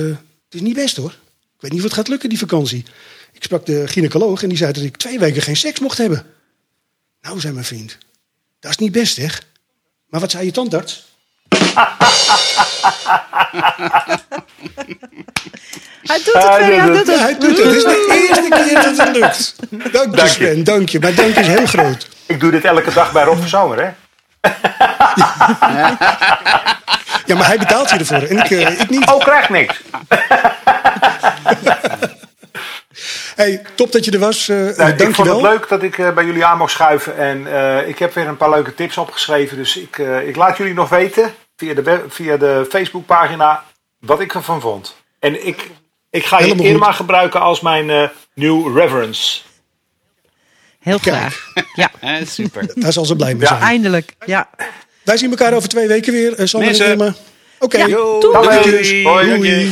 [0.46, 1.10] het is niet best hoor.
[1.56, 2.86] Ik weet niet of het gaat lukken, die vakantie.
[3.34, 6.26] Ik sprak de gynaecoloog en die zei dat ik twee weken geen seks mocht hebben.
[7.22, 7.98] Nou, zei mijn vriend,
[8.60, 9.44] dat is niet best, zeg.
[10.08, 11.06] Maar wat zei je tandarts?
[16.04, 17.22] Hij doet het, Ah, Ferry, hij dat- doet Ja, het.
[17.22, 17.66] hij doet het.
[17.66, 19.56] Het is de eerste keer dat het lukt.
[19.94, 20.28] Dank je, Dank je.
[20.28, 20.64] Sven.
[20.64, 21.00] Dank je.
[21.00, 22.08] Mijn dank is heel groot.
[22.26, 23.92] Ik doe dit elke dag bij Rob Zomer, hè?
[27.26, 29.10] Ja, maar hij betaalt je ervoor en ik, eh, ik niet.
[29.12, 29.82] Oh, krijgt niks.
[33.36, 34.50] Hey, top dat je er was.
[34.50, 37.18] eh Nou, ik vond het leuk dat ik eh, bij jullie aan mocht schuiven.
[37.18, 37.48] En
[37.88, 39.58] ik heb weer een paar leuke tips opgeschreven.
[39.58, 43.64] Dus ik, ik laat jullie nog weten via de, web- via de Facebookpagina
[44.00, 44.96] wat ik ervan vond.
[45.20, 45.70] En ik,
[46.10, 49.42] ik ga je Irma gebruiken als mijn new reverence.
[50.88, 51.16] Heel Kijk.
[51.16, 51.52] graag.
[51.76, 52.66] Ja, Eh, super.
[52.76, 53.48] Daar zal ze blij mee Ja.
[53.48, 53.62] zijn.
[53.62, 54.14] eindelijk.
[54.26, 54.50] Ja.
[55.04, 56.40] Wij zien elkaar over twee weken weer.
[56.40, 57.16] Uh, Sander en.
[57.60, 57.78] Oké.
[57.78, 58.20] Ja, Doei.
[58.20, 58.34] doei.
[58.34, 59.04] Dag, Doei.
[59.04, 59.36] Hoi.
[59.36, 59.72] Doei.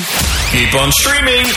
[0.51, 1.47] Keep on streaming.